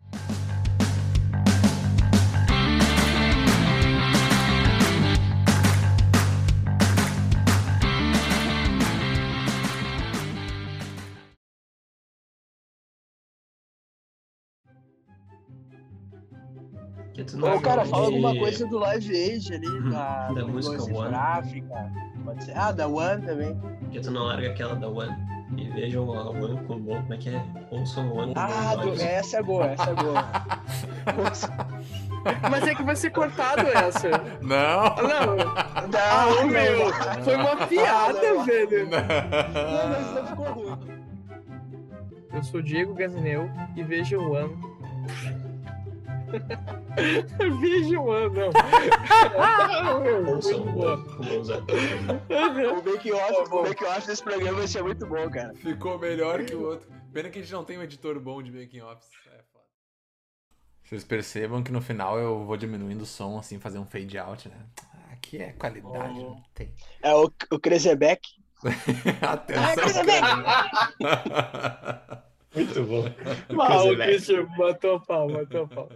[17.40, 19.90] Ou, cara, fala alguma coisa do Live Age ali, uhum.
[19.90, 21.14] da, da música One.
[21.14, 21.92] África.
[22.24, 22.56] Pode ser.
[22.56, 23.54] Ah, da One também.
[23.80, 25.16] Porque tu não larga aquela da One.
[25.56, 27.42] E vejam a One com bom, como é que é?
[27.70, 30.24] Ouçam One com Ah, do, essa é boa, essa é boa.
[32.50, 34.10] Mas é que vai ser cortado essa.
[34.40, 34.84] Não!
[34.96, 35.50] Não, Não,
[35.98, 37.24] ah, meu, não.
[37.24, 38.88] foi uma piada, velho.
[38.90, 40.78] Não, mas não ficou ruim.
[42.32, 44.56] Eu sou Diego Gazineu e veja o ano.
[48.10, 48.50] Ano, não.
[49.38, 50.96] Ah, meu, Ouçam, muito bom.
[53.58, 55.54] O make off, desse programa vai ser muito bom, cara.
[55.54, 56.88] Ficou melhor que o outro.
[57.12, 59.08] Pena que a gente não tem um editor bom de making offs.
[59.26, 59.64] É foda.
[60.84, 64.48] Vocês percebam que no final eu vou diminuindo o som, assim, fazer um fade out,
[64.48, 64.56] né?
[65.12, 66.30] Aqui é qualidade, Oh.
[66.30, 66.72] não tem.
[67.02, 68.28] É o, o Krezebeck.
[69.22, 70.04] Atenção,
[72.54, 73.04] Muito bom.
[73.60, 75.88] Ah, o Coisa Christian matou a pau, matou a pau.